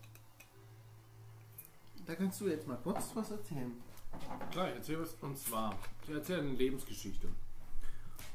Da 2.08 2.16
kannst 2.16 2.42
du 2.42 2.48
jetzt 2.48 2.68
mal 2.68 2.80
kurz 2.84 3.12
was 3.16 3.30
erzählen. 3.30 3.72
Klar, 4.50 4.70
ich 4.70 4.78
erzähle 4.78 5.04
was. 5.04 5.14
Und 5.22 5.38
zwar, 5.38 5.78
ich 6.08 6.10
erzähle 6.10 6.42
eine 6.42 6.54
Lebensgeschichte. 6.54 7.28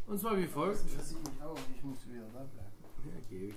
Und 0.07 0.21
zwar 0.21 0.39
wie 0.39 0.47
folgt. 0.47 0.81
interessiert 0.83 1.29
mich 1.29 1.43
auch. 1.43 1.59
Ich 1.75 1.83
muss 1.83 2.07
wieder 2.07 2.23
da 2.35 2.45
bleiben. 2.45 2.71
Ja, 3.07 3.21
geh. 3.29 3.53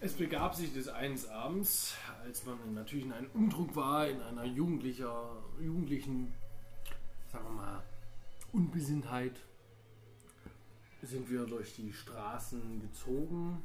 Es 0.00 0.12
begab 0.12 0.54
sich 0.54 0.72
des 0.72 0.86
eines 0.86 1.28
Abends, 1.28 1.96
als 2.22 2.46
man 2.46 2.56
natürlich 2.74 3.06
in 3.06 3.12
einem 3.14 3.30
Umdruck 3.34 3.74
war, 3.74 4.06
in 4.06 4.22
einer 4.22 4.44
jugendlicher, 4.44 5.42
jugendlichen, 5.58 6.32
sagen 7.32 7.46
wir 7.46 7.50
mal, 7.50 7.82
Unbesinntheit, 8.52 9.40
sind 11.02 11.30
wir 11.30 11.46
durch 11.46 11.74
die 11.76 11.92
Straßen 11.92 12.80
gezogen 12.80 13.62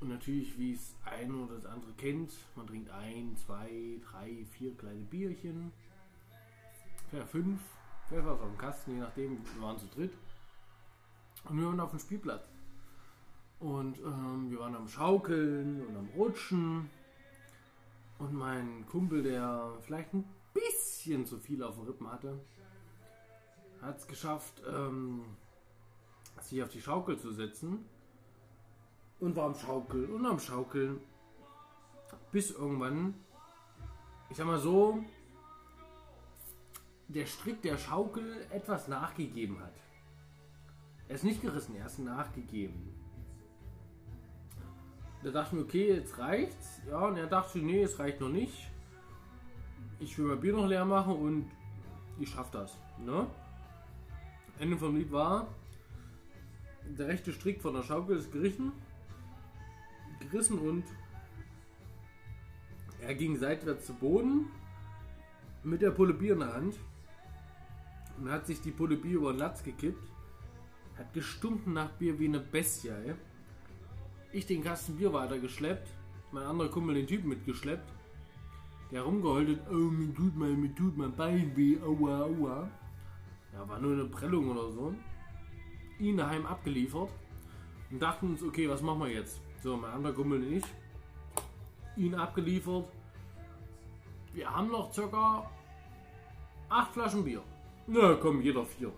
Und 0.00 0.10
natürlich, 0.10 0.56
wie 0.58 0.74
es 0.74 0.94
ein 1.04 1.34
oder 1.34 1.56
das 1.56 1.66
andere 1.66 1.92
kennt, 1.94 2.32
man 2.54 2.66
trinkt 2.66 2.90
ein, 2.90 3.36
zwei, 3.36 4.00
drei, 4.10 4.44
vier 4.52 4.76
kleine 4.76 5.04
Bierchen. 5.04 5.72
Ja, 7.12 7.26
fünf. 7.26 7.60
Pfeffer 8.08 8.36
dem 8.36 8.56
Kasten, 8.56 8.94
je 8.94 9.00
nachdem, 9.00 9.38
wir 9.54 9.62
waren 9.62 9.78
zu 9.78 9.86
dritt. 9.88 10.12
Und 11.44 11.58
wir 11.58 11.66
waren 11.66 11.80
auf 11.80 11.90
dem 11.90 11.98
Spielplatz. 11.98 12.48
Und 13.58 13.98
ähm, 13.98 14.50
wir 14.50 14.60
waren 14.60 14.76
am 14.76 14.88
Schaukeln 14.88 15.84
und 15.86 15.96
am 15.96 16.08
Rutschen. 16.16 16.88
Und 18.18 18.32
mein 18.32 18.86
Kumpel, 18.86 19.22
der 19.22 19.72
vielleicht 19.82 20.14
ein 20.14 20.24
bisschen 20.54 21.26
zu 21.26 21.38
viel 21.38 21.62
auf 21.62 21.74
den 21.74 21.84
Rippen 21.84 22.10
hatte, 22.10 22.40
hat 23.82 23.98
es 23.98 24.06
geschafft, 24.06 24.62
ähm, 24.68 25.24
sich 26.40 26.62
auf 26.62 26.70
die 26.70 26.80
Schaukel 26.80 27.18
zu 27.18 27.32
setzen. 27.32 27.84
Und 29.20 29.34
war 29.34 29.46
am 29.46 29.54
Schaukeln 29.54 30.12
und 30.12 30.26
am 30.26 30.38
Schaukeln. 30.38 31.00
Bis 32.30 32.52
irgendwann, 32.52 33.14
ich 34.30 34.36
sag 34.36 34.46
mal 34.46 34.58
so, 34.58 35.02
der 37.08 37.26
Strick 37.26 37.62
der 37.62 37.76
Schaukel 37.78 38.46
etwas 38.50 38.86
nachgegeben 38.86 39.60
hat. 39.60 39.74
Er 41.08 41.14
ist 41.14 41.24
nicht 41.24 41.42
gerissen, 41.42 41.74
er 41.74 41.86
ist 41.86 41.98
nachgegeben. 41.98 42.94
Da 45.24 45.30
dachte 45.30 45.48
ich 45.56 45.60
mir, 45.60 45.66
okay, 45.66 45.94
jetzt 45.94 46.18
reicht's. 46.18 46.80
Ja, 46.88 47.06
und 47.06 47.16
er 47.16 47.26
dachte, 47.26 47.58
nee, 47.58 47.82
es 47.82 47.98
reicht 47.98 48.20
noch 48.20 48.28
nicht. 48.28 48.70
Ich 49.98 50.16
will 50.16 50.26
mein 50.26 50.40
Bier 50.40 50.52
noch 50.52 50.66
leer 50.66 50.84
machen 50.84 51.16
und 51.16 51.50
ich 52.20 52.28
schaff 52.28 52.50
das. 52.50 52.76
Ne? 52.98 53.26
Ende 54.58 54.76
vom 54.76 54.96
Lied 54.96 55.12
war, 55.12 55.48
der 56.98 57.08
rechte 57.08 57.32
Strick 57.32 57.60
von 57.60 57.74
der 57.74 57.82
Schaukel 57.82 58.16
ist 58.16 58.32
gerissen, 58.32 58.72
gerissen 60.20 60.58
und 60.58 60.84
er 63.00 63.14
ging 63.14 63.36
seitwärts 63.36 63.86
zu 63.86 63.94
Boden 63.94 64.46
mit 65.62 65.82
der 65.82 65.90
Pulle 65.90 66.14
Bier 66.14 66.32
in 66.32 66.40
der 66.40 66.54
Hand 66.54 66.74
und 68.18 68.30
hat 68.30 68.46
sich 68.46 68.60
die 68.60 68.70
Pulle 68.70 68.96
Bier 68.96 69.16
über 69.16 69.32
den 69.32 69.38
Latz 69.38 69.62
gekippt. 69.62 70.10
Hat 70.96 71.12
gestunken 71.12 71.74
nach 71.74 71.90
Bier 71.90 72.18
wie 72.18 72.26
eine 72.26 72.40
Bestie. 72.40 72.88
Ey. 72.88 73.14
Ich 74.32 74.46
den 74.46 74.64
Kasten 74.64 74.96
Bier 74.96 75.12
weitergeschleppt, 75.12 75.88
mein 76.32 76.44
anderer 76.44 76.68
Kumpel 76.68 76.96
den 76.96 77.06
Typen 77.06 77.28
mitgeschleppt. 77.28 77.92
Der 78.90 79.02
rumgeholtet, 79.02 79.60
oh, 79.70 79.74
mir 79.74 80.12
tut 80.14 80.36
mein, 80.36 80.60
mir 80.60 80.74
tut 80.74 80.96
mein 80.96 81.14
Bein 81.14 81.56
weh, 81.56 81.78
aua, 81.80 82.22
aua. 82.22 82.70
Ja, 83.52 83.68
war 83.68 83.78
nur 83.78 83.92
eine 83.92 84.04
Prellung 84.04 84.50
oder 84.50 84.70
so. 84.70 84.94
Ihn 85.98 86.16
daheim 86.16 86.46
abgeliefert 86.46 87.10
und 87.90 88.00
dachten 88.00 88.30
uns, 88.30 88.42
okay, 88.42 88.68
was 88.68 88.82
machen 88.82 89.00
wir 89.00 89.08
jetzt? 89.08 89.40
So, 89.62 89.76
mein 89.76 89.90
anderer 89.90 90.12
Kumpel 90.14 90.42
und 90.42 90.52
ich. 90.52 90.64
Ihn 91.96 92.14
abgeliefert. 92.14 92.84
Wir 94.32 94.48
haben 94.48 94.70
noch 94.70 94.92
circa 94.92 95.50
acht 96.68 96.92
Flaschen 96.92 97.24
Bier. 97.24 97.42
Na 97.86 98.14
komm, 98.14 98.40
jeder 98.42 98.64
vier. 98.64 98.92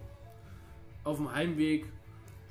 Auf 1.05 1.17
dem 1.17 1.33
Heimweg 1.33 1.87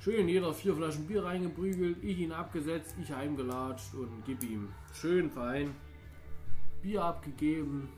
schön 0.00 0.28
jeder 0.28 0.52
vier 0.52 0.74
Flaschen 0.74 1.06
Bier 1.06 1.24
reingeprügelt, 1.24 2.02
ich 2.02 2.18
ihn 2.18 2.32
abgesetzt, 2.32 2.96
ich 3.00 3.12
heimgelatscht 3.12 3.94
und 3.94 4.24
gib 4.24 4.42
ihm 4.42 4.70
schön 4.92 5.30
fein 5.30 5.74
Bier 6.82 7.04
abgegeben. 7.04 7.88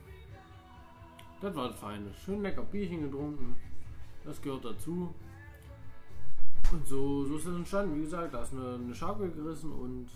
Das 1.40 1.54
war 1.54 1.68
das 1.68 1.78
Feine. 1.78 2.12
Schön 2.24 2.42
lecker 2.42 2.62
Bierchen 2.62 3.02
getrunken. 3.02 3.56
Das 4.24 4.40
gehört 4.40 4.64
dazu. 4.64 5.14
Und 6.70 6.86
so, 6.86 7.26
so 7.26 7.36
ist 7.36 7.46
das 7.46 7.54
entstanden. 7.54 7.96
Wie 7.96 8.02
gesagt, 8.02 8.32
da 8.32 8.42
ist 8.42 8.52
eine, 8.52 8.74
eine 8.76 8.94
Schaukel 8.94 9.30
gerissen 9.30 9.72
und 9.72 10.08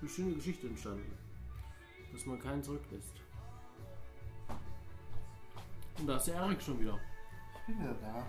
eine 0.00 0.10
schöne 0.10 0.34
Geschichte 0.34 0.66
entstanden. 0.66 1.12
Dass 2.12 2.26
man 2.26 2.40
keinen 2.40 2.62
zurücklässt. 2.62 3.20
Und 5.98 6.06
da 6.06 6.16
ist 6.16 6.26
der 6.26 6.36
Erik 6.36 6.60
schon 6.60 6.80
wieder. 6.80 6.98
Ich 7.60 7.66
bin 7.66 7.80
wieder 7.80 7.94
da. 7.94 8.26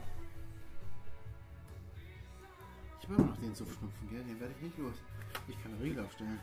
Ich 3.00 3.08
habe 3.10 3.22
immer 3.22 3.32
noch 3.32 3.38
den 3.38 3.56
Suffschnupfen, 3.56 4.10
gell? 4.10 4.24
Den 4.24 4.40
werde 4.40 4.54
ich 4.58 4.62
nicht 4.64 4.78
los. 4.78 4.96
Ich 5.48 5.62
kann 5.64 5.74
eine 5.74 5.82
Regel 5.82 6.04
aufstellen. 6.04 6.40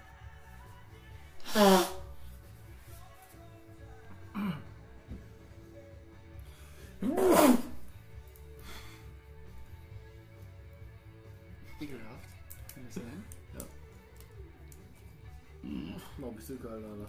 ein 16.35 16.37
bisschen 16.37 16.61
kalt, 16.61 16.85
Alter. 16.85 17.07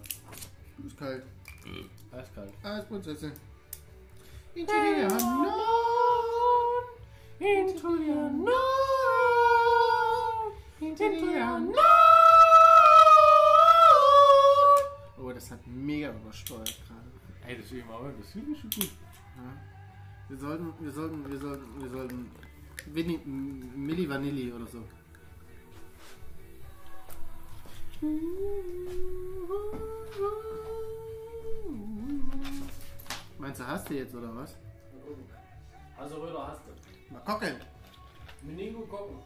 Du 0.76 0.82
bist 0.84 0.96
kalt. 0.98 1.22
Eiskalt. 2.12 2.52
Eisprinzessin. 2.62 3.32
Into 4.54 4.72
the 4.72 5.02
unknown. 5.02 5.52
Into 7.40 7.96
the 7.96 8.10
unknown. 8.12 8.52
Into 10.80 11.04
the 11.04 11.36
unknown. 11.36 11.74
Oh, 15.18 15.32
das 15.32 15.50
hat 15.50 15.66
mega 15.66 16.10
übersteuert 16.10 16.78
gerade. 16.86 17.10
Ey, 17.46 17.56
das 17.60 17.72
ich 17.72 17.84
mal 17.84 17.98
hören. 18.00 18.14
Das 18.20 18.30
finde 18.30 18.52
ich 18.52 18.60
schon 18.60 18.70
gut. 18.70 18.90
Ja. 19.36 19.52
Wir 20.28 20.36
sollten, 20.38 20.72
wir 20.80 20.92
sollten, 20.92 21.30
wir 21.30 21.38
sollten, 21.38 21.82
wir 21.82 21.88
sollten 21.90 22.30
M- 22.94 23.86
Milli 23.86 24.08
Vanilli 24.08 24.52
oder 24.52 24.66
so. 24.66 24.82
Meinst 33.38 33.60
du, 33.60 33.66
hast 33.66 33.88
du 33.88 33.94
jetzt 33.94 34.14
oder 34.14 34.36
was? 34.36 34.54
Also 35.96 36.16
Röder 36.16 36.48
hast 36.48 36.60
du. 36.66 37.14
Mal 37.14 37.20
gucken. 37.20 37.56
Meningo 38.42 38.80
gucken. 38.82 39.16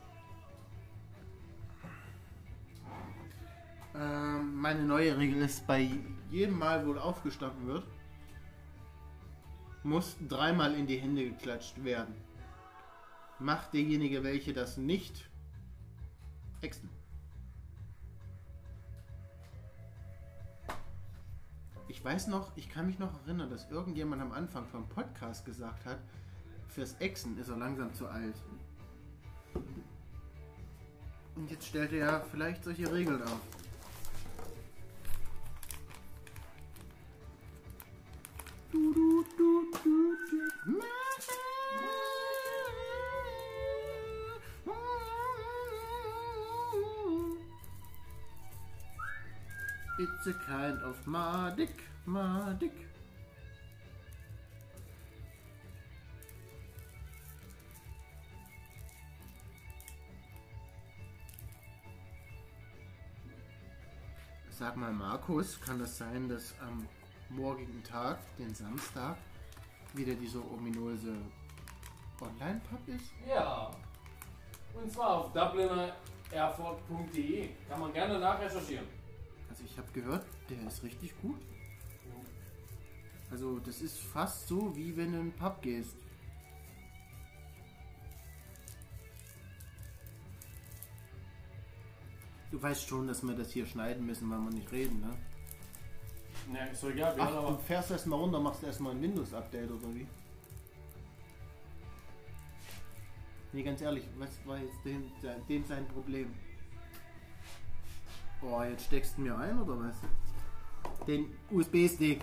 Ähm, 3.96 4.54
meine 4.54 4.84
neue 4.84 5.18
Regel 5.18 5.42
ist, 5.42 5.66
bei 5.66 5.90
jedem 6.30 6.58
Mal, 6.58 6.86
wo 6.86 6.94
aufgestanden 6.94 7.66
wird, 7.66 7.84
muss 9.82 10.16
dreimal 10.28 10.74
in 10.74 10.86
die 10.86 10.98
Hände 10.98 11.24
geklatscht 11.24 11.82
werden. 11.82 12.14
Macht 13.40 13.74
derjenige, 13.74 14.22
welche 14.22 14.52
das 14.52 14.76
nicht, 14.76 15.28
exen. 16.60 16.99
Ich 21.90 22.04
weiß 22.04 22.28
noch, 22.28 22.56
ich 22.56 22.70
kann 22.70 22.86
mich 22.86 23.00
noch 23.00 23.12
erinnern, 23.24 23.50
dass 23.50 23.68
irgendjemand 23.68 24.22
am 24.22 24.30
Anfang 24.30 24.64
vom 24.68 24.88
Podcast 24.88 25.44
gesagt 25.44 25.84
hat, 25.84 25.98
fürs 26.68 26.94
Exen 27.00 27.36
ist 27.36 27.48
er 27.48 27.56
langsam 27.56 27.92
zu 27.94 28.06
alt. 28.06 28.36
Und 31.34 31.50
jetzt 31.50 31.66
stellt 31.66 31.90
er 31.92 31.98
ja 31.98 32.20
vielleicht 32.30 32.62
solche 32.62 32.92
Regeln 32.92 33.20
auf. 33.24 33.40
Du, 38.70 38.92
du, 38.92 39.09
It's 50.00 50.26
a 50.28 50.32
kind 50.32 50.80
of 50.82 50.96
Madik, 51.06 51.84
Madik. 52.06 52.72
Sag 64.48 64.76
mal, 64.78 64.90
Markus, 64.90 65.60
kann 65.60 65.78
das 65.78 65.98
sein, 65.98 66.30
dass 66.30 66.54
am 66.60 66.88
morgigen 67.28 67.84
Tag, 67.84 68.20
den 68.38 68.54
Samstag, 68.54 69.18
wieder 69.92 70.14
diese 70.14 70.38
ominöse 70.38 71.14
Online-Pub 72.22 72.88
ist? 72.88 73.12
Ja. 73.28 73.70
Und 74.72 74.90
zwar 74.90 75.10
auf 75.10 75.30
dublinererfurt.de. 75.34 77.50
Kann 77.68 77.80
man 77.80 77.92
gerne 77.92 78.18
nachrecherchieren. 78.18 78.99
Also 79.50 79.64
ich 79.64 79.76
habe 79.76 79.88
gehört, 79.92 80.24
der 80.48 80.66
ist 80.66 80.82
richtig 80.82 81.20
gut. 81.20 81.40
Also 83.30 83.58
das 83.58 83.80
ist 83.82 83.98
fast 83.98 84.48
so, 84.48 84.74
wie 84.74 84.96
wenn 84.96 85.12
du 85.12 85.18
in 85.18 85.22
einen 85.24 85.32
Pub 85.32 85.60
gehst. 85.60 85.96
Du 92.50 92.60
weißt 92.60 92.88
schon, 92.88 93.06
dass 93.06 93.22
wir 93.22 93.34
das 93.34 93.52
hier 93.52 93.66
schneiden 93.66 94.06
müssen, 94.06 94.28
weil 94.30 94.38
wir 94.38 94.50
nicht 94.50 94.72
reden, 94.72 95.00
ne? 95.00 95.16
Ja, 96.52 96.64
ist 96.64 96.82
doch 96.82 96.90
egal. 96.90 97.16
Wir 97.16 97.22
Ach, 97.22 97.26
haben 97.28 97.34
du 97.34 97.48
aber 97.48 97.58
fährst 97.58 97.92
erstmal 97.92 98.18
runter, 98.18 98.40
machst 98.40 98.64
erstmal 98.64 98.92
ein 98.92 99.02
Windows-Update 99.02 99.70
oder 99.70 99.94
wie? 99.94 100.06
Nee, 103.52 103.62
ganz 103.62 103.80
ehrlich, 103.80 104.04
was 104.18 104.30
war 104.46 104.58
jetzt 104.58 104.84
dem, 104.84 105.04
dem 105.48 105.64
sein 105.64 105.86
Problem? 105.88 106.32
Oh, 108.42 108.62
jetzt 108.62 108.84
steckst 108.86 109.18
du 109.18 109.22
mir 109.22 109.36
ein 109.36 109.58
oder 109.60 109.78
was? 109.78 109.96
Den 111.06 111.26
USB-Stick. 111.50 112.22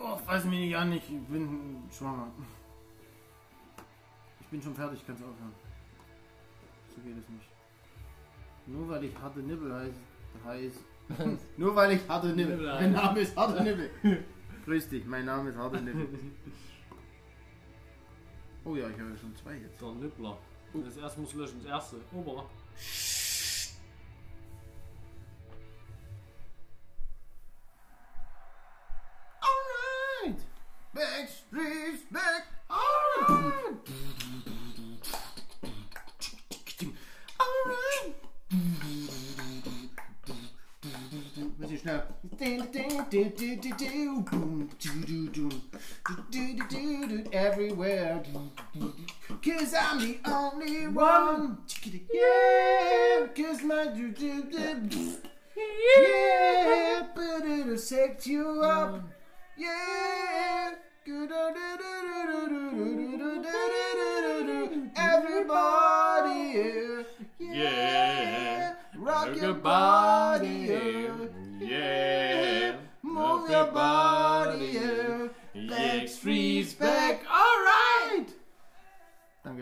Oh, 0.00 0.16
fass 0.26 0.44
mich 0.44 0.58
nicht 0.58 0.76
an, 0.76 0.92
ich 0.92 1.04
bin 1.06 1.82
schwanger. 1.96 2.26
Ich 4.40 4.46
bin 4.48 4.60
schon 4.60 4.74
fertig, 4.74 5.00
kannst 5.06 5.22
aufhören. 5.22 5.54
So 6.94 7.00
geht 7.02 7.16
es 7.18 7.28
nicht. 7.28 7.46
Nur 8.66 8.88
weil 8.88 9.04
ich 9.04 9.16
harte 9.16 9.40
Nippel 9.40 9.72
heiß, 9.72 9.94
heiß. 10.44 10.72
Nur 11.56 11.76
weil 11.76 11.92
ich 11.92 12.08
harte 12.08 12.28
Nippel. 12.28 12.56
Nippel 12.56 12.74
Mein. 12.74 12.92
Name 12.92 13.20
ist 13.20 13.36
harte 13.36 13.62
Nippel. 13.62 13.90
Grüß 14.68 14.90
dich, 14.90 15.06
mein 15.06 15.24
Name 15.24 15.48
ist 15.48 15.56
Nippel. 15.56 16.08
Oh 18.66 18.76
ja, 18.76 18.86
ich 18.90 19.00
habe 19.00 19.08
ja 19.08 19.16
schon 19.16 19.34
zwei 19.34 19.56
jetzt. 19.56 19.80
Der 19.80 19.92
Nippler. 19.92 20.36
Das 20.74 20.96
erste 20.98 21.20
muss 21.22 21.32
löschen, 21.32 21.62
das 21.62 21.70
erste. 21.70 21.96
Ober. 22.12 22.50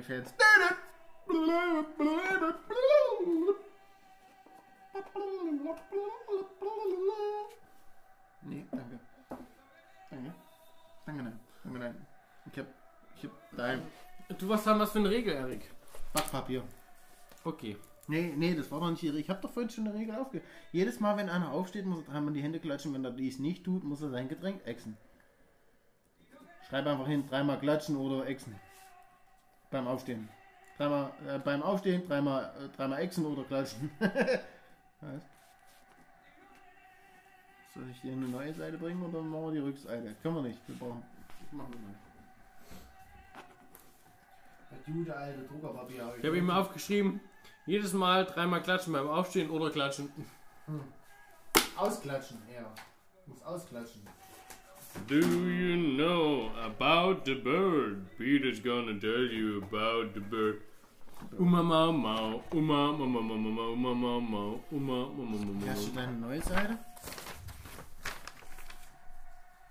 Gefällt's. 0.06 0.32
Nee, 8.42 8.66
danke. 8.70 9.00
Danke. 10.10 10.34
Danke, 11.06 11.22
nein. 11.24 11.40
Danke, 11.64 11.78
nein. 11.80 12.06
Ich 12.52 12.58
hab. 12.58 12.66
Ich 13.16 13.24
hab. 13.24 13.32
Nein. 13.52 13.82
Du, 14.38 14.48
was 14.48 14.64
haben 14.66 14.78
wir 14.78 14.86
für 14.86 15.00
eine 15.00 15.10
Regel, 15.10 15.34
Erik? 15.34 15.70
Backpapier. 16.12 16.62
Okay. 17.42 17.76
Nee, 18.06 18.32
nee, 18.36 18.54
das 18.54 18.70
war 18.70 18.78
doch 18.78 18.90
nicht 18.90 19.02
die 19.02 19.08
Regel. 19.08 19.22
Ich 19.22 19.30
habe 19.30 19.40
doch 19.40 19.50
vorhin 19.50 19.70
schon 19.70 19.88
eine 19.88 19.98
Regel 19.98 20.14
aufge... 20.14 20.40
Jedes 20.70 21.00
Mal, 21.00 21.16
wenn 21.16 21.28
einer 21.28 21.50
aufsteht, 21.50 21.84
muss 21.84 22.06
er 22.06 22.12
dreimal 22.12 22.32
die 22.32 22.42
Hände 22.42 22.60
klatschen. 22.60 22.94
Wenn 22.94 23.04
er 23.04 23.10
dies 23.10 23.40
nicht 23.40 23.64
tut, 23.64 23.82
muss 23.82 24.02
er 24.02 24.10
sein 24.10 24.28
Getränk 24.28 24.64
exen. 24.64 24.96
Schreib 26.68 26.86
einfach 26.86 27.08
hin, 27.08 27.26
dreimal 27.28 27.58
klatschen 27.58 27.96
oder 27.96 28.24
exen. 28.26 28.54
Beim 29.70 29.86
Aufstehen. 29.86 30.28
Dreimal, 30.76 31.12
äh, 31.26 31.38
beim 31.38 31.62
Aufstehen, 31.62 32.06
dreimal, 32.06 32.52
äh, 32.58 32.76
dreimal 32.76 33.00
exen 33.00 33.24
oder 33.24 33.44
klatschen. 33.44 33.90
Was? 33.98 34.10
Soll 37.74 37.90
ich 37.90 38.00
dir 38.00 38.12
eine 38.12 38.26
neue 38.26 38.54
Seite 38.54 38.78
bringen 38.78 39.02
oder 39.02 39.20
machen 39.20 39.46
wir 39.46 39.52
die 39.52 39.66
Rückseite? 39.66 40.14
Können 40.22 40.36
wir 40.36 40.42
nicht. 40.42 40.60
Wir 40.66 40.76
brauchen... 40.76 41.02
Machen 41.52 41.72
wir 41.72 41.80
mal. 41.80 41.94
Das 44.70 44.84
gute 44.84 45.16
alte 45.16 45.42
Druckerpapier. 45.42 46.14
Ich 46.18 46.24
habe 46.24 46.38
ihm 46.38 46.50
aufgeschrieben, 46.50 47.20
jedes 47.66 47.92
Mal 47.92 48.24
dreimal 48.24 48.62
klatschen 48.62 48.92
beim 48.92 49.08
Aufstehen 49.08 49.50
oder 49.50 49.70
klatschen. 49.70 50.10
Ausklatschen, 51.76 52.38
ja. 52.52 52.64
Muss 53.26 53.42
ausklatschen. 53.42 54.02
Do 55.04 55.20
you 55.20 55.76
know 55.76 56.50
about 56.64 57.24
the 57.24 57.34
bird? 57.34 58.06
Peter's 58.18 58.58
gonna 58.58 58.98
tell 58.98 59.28
you 59.30 59.58
about 59.58 60.14
the 60.14 60.20
bird. 60.20 60.62
Uma 61.38 61.62
mau 61.62 61.92
mau, 61.92 62.42
uma 62.50 62.92
mau 62.92 63.06
mau 63.06 63.22
mau 63.22 63.38
mau 63.38 63.72
uma 63.72 63.94
mau 63.94 64.20
mau, 64.20 64.60
uma 64.70 65.08
mau 65.08 65.24
mau 65.24 65.38
mau 65.38 65.68
Hast 65.68 65.86
du 65.88 65.92
deine 65.94 66.12
neue 66.20 66.42
Seite? 66.42 66.78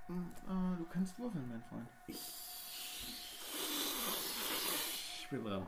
Hm, 0.07 0.31
äh, 0.47 0.77
du 0.77 0.85
kannst 0.85 1.19
würfeln, 1.19 1.47
mein 1.49 1.63
Freund. 1.63 1.89
Ich 2.07 2.17
bin 5.29 5.43
dran. 5.43 5.65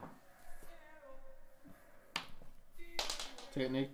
Zählt 3.52 3.72
nicht. 3.72 3.92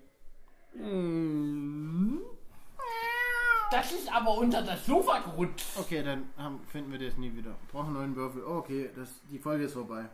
Das 3.74 3.92
ist 3.92 4.14
aber 4.14 4.38
unter 4.38 4.62
das 4.62 4.86
Sofa 4.86 5.18
gerutscht. 5.18 5.66
Okay, 5.80 6.04
dann 6.04 6.30
haben, 6.38 6.60
finden 6.68 6.92
wir 6.92 7.00
das 7.00 7.18
nie 7.18 7.36
wieder. 7.36 7.56
Brauchen 7.72 7.88
einen 7.88 7.96
neuen 7.96 8.16
Würfel. 8.16 8.44
Oh, 8.46 8.58
okay, 8.58 8.92
das, 8.96 9.10
die 9.32 9.40
Folge 9.40 9.64
ist 9.64 9.74
vorbei. 9.74 10.08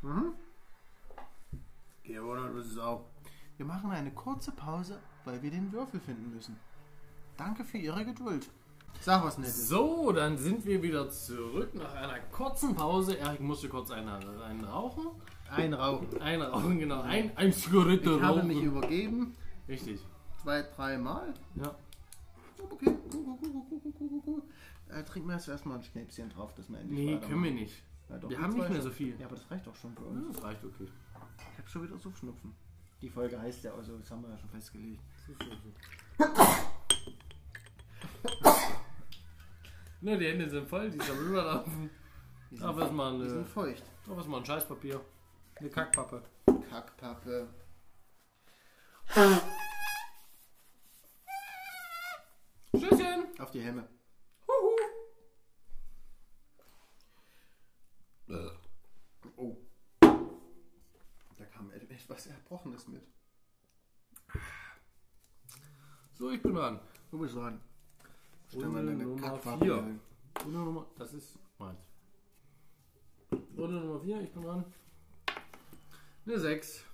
Mhm. 0.00 0.32
Okay, 2.02 2.18
oder 2.18 2.48
das 2.48 2.64
ist 2.64 2.78
auch. 2.78 3.04
Wir 3.58 3.66
machen 3.66 3.90
eine 3.90 4.10
kurze 4.10 4.52
Pause, 4.52 5.00
weil 5.26 5.42
wir 5.42 5.50
den 5.50 5.70
Würfel 5.70 6.00
finden 6.00 6.34
müssen. 6.34 6.58
Danke 7.36 7.62
für 7.62 7.76
Ihre 7.76 8.06
Geduld. 8.06 8.48
Sag 9.02 9.22
was 9.22 9.36
Nettes. 9.36 9.68
So, 9.68 10.10
dann 10.10 10.38
sind 10.38 10.64
wir 10.64 10.82
wieder 10.82 11.10
zurück 11.10 11.74
nach 11.74 11.94
einer 11.94 12.20
kurzen 12.32 12.74
Pause. 12.74 13.16
Erik 13.16 13.40
musste 13.40 13.68
kurz 13.68 13.90
einen, 13.90 14.08
einen 14.08 14.64
rauchen. 14.64 15.08
Ein 15.50 15.74
Rauchen. 15.74 16.22
Ein 16.22 16.40
Rauchen, 16.40 16.78
genau. 16.78 17.02
Ein, 17.02 17.36
ein 17.36 17.52
Zigarette 17.52 18.16
Ich 18.16 18.22
habe 18.22 18.42
mich 18.44 18.62
übergeben. 18.62 19.36
Richtig. 19.68 20.00
Zwei, 20.42 20.62
dreimal. 20.62 21.34
Ja 21.56 21.74
okay, 22.70 22.98
cool, 23.12 23.38
cool, 23.42 23.92
cool, 24.00 24.22
cool 24.26 24.42
äh, 24.94 25.02
trinken 25.04 25.28
wir 25.28 25.34
erstmal 25.34 25.78
ein 25.78 25.82
Schnäpschen 25.82 26.30
drauf, 26.30 26.54
dass 26.54 26.68
wir 26.68 26.78
endlich 26.78 26.98
Nee, 26.98 27.18
können 27.18 27.42
wir 27.42 27.52
nicht. 27.52 27.82
Ja, 28.08 28.18
doch, 28.18 28.28
wir 28.28 28.38
haben 28.38 28.54
nicht 28.54 28.70
mehr 28.70 28.82
so 28.82 28.90
viel. 28.90 29.18
Ja, 29.18 29.26
aber 29.26 29.36
das 29.36 29.50
reicht 29.50 29.66
doch 29.66 29.74
schon 29.74 29.94
bei 29.94 30.02
uns. 30.02 30.34
Das 30.34 30.44
reicht, 30.44 30.64
okay. 30.64 30.88
Ich 31.52 31.58
hab 31.58 31.68
schon 31.68 31.82
wieder 31.84 31.98
so 31.98 32.12
Schnupfen. 32.12 32.54
Die 33.00 33.08
Folge 33.08 33.40
heißt 33.40 33.64
ja, 33.64 33.74
also 33.74 33.98
das 33.98 34.10
haben 34.10 34.22
wir 34.22 34.30
ja 34.30 34.38
schon 34.38 34.50
festgelegt. 34.50 35.02
Nur 40.00 40.12
ne, 40.12 40.18
die 40.18 40.26
Hände 40.26 40.48
sind 40.48 40.68
voll, 40.68 40.90
die 40.90 40.98
sind 40.98 41.18
rüberlaufen. 41.18 41.90
Da 42.50 42.76
was 42.76 42.92
mal 42.92 43.14
eine, 43.14 43.24
äh, 43.24 43.28
sind 43.28 43.48
feucht. 43.48 43.82
Da 44.06 44.16
was 44.16 44.26
mal 44.26 44.38
ein 44.38 44.44
Scheißpapier. 44.44 45.00
Eine 45.56 45.70
Kackpappe. 45.70 46.22
Kackpappe. 46.70 47.48
Tschüsschen! 52.78 53.38
Auf 53.38 53.50
die 53.50 53.60
Hemme. 53.60 53.88
Oh. 59.36 59.56
Da 61.36 61.44
kam 61.46 61.70
etwas 61.72 62.26
Erbrochenes 62.26 62.88
mit. 62.88 63.02
So, 66.14 66.30
ich 66.30 66.42
bin 66.42 66.54
dran. 66.54 66.80
Du 67.10 67.18
bist 67.18 67.34
dran. 67.34 67.60
Stell 68.48 68.62
Runde 68.64 68.82
mal 68.82 68.86
deine 68.86 69.04
Nummer 69.04 69.20
Kackpappe 69.20 69.64
vier. 69.64 69.82
hin. 69.82 70.00
Runde 70.44 70.58
Nummer, 70.58 70.86
das 70.96 71.12
ist 71.12 71.38
meins. 71.58 71.80
Runde 73.56 73.80
Nummer 73.80 74.00
4, 74.00 74.20
ich 74.22 74.32
bin 74.32 74.42
dran. 74.42 74.64
Eine 76.26 76.38
6. 76.38 76.84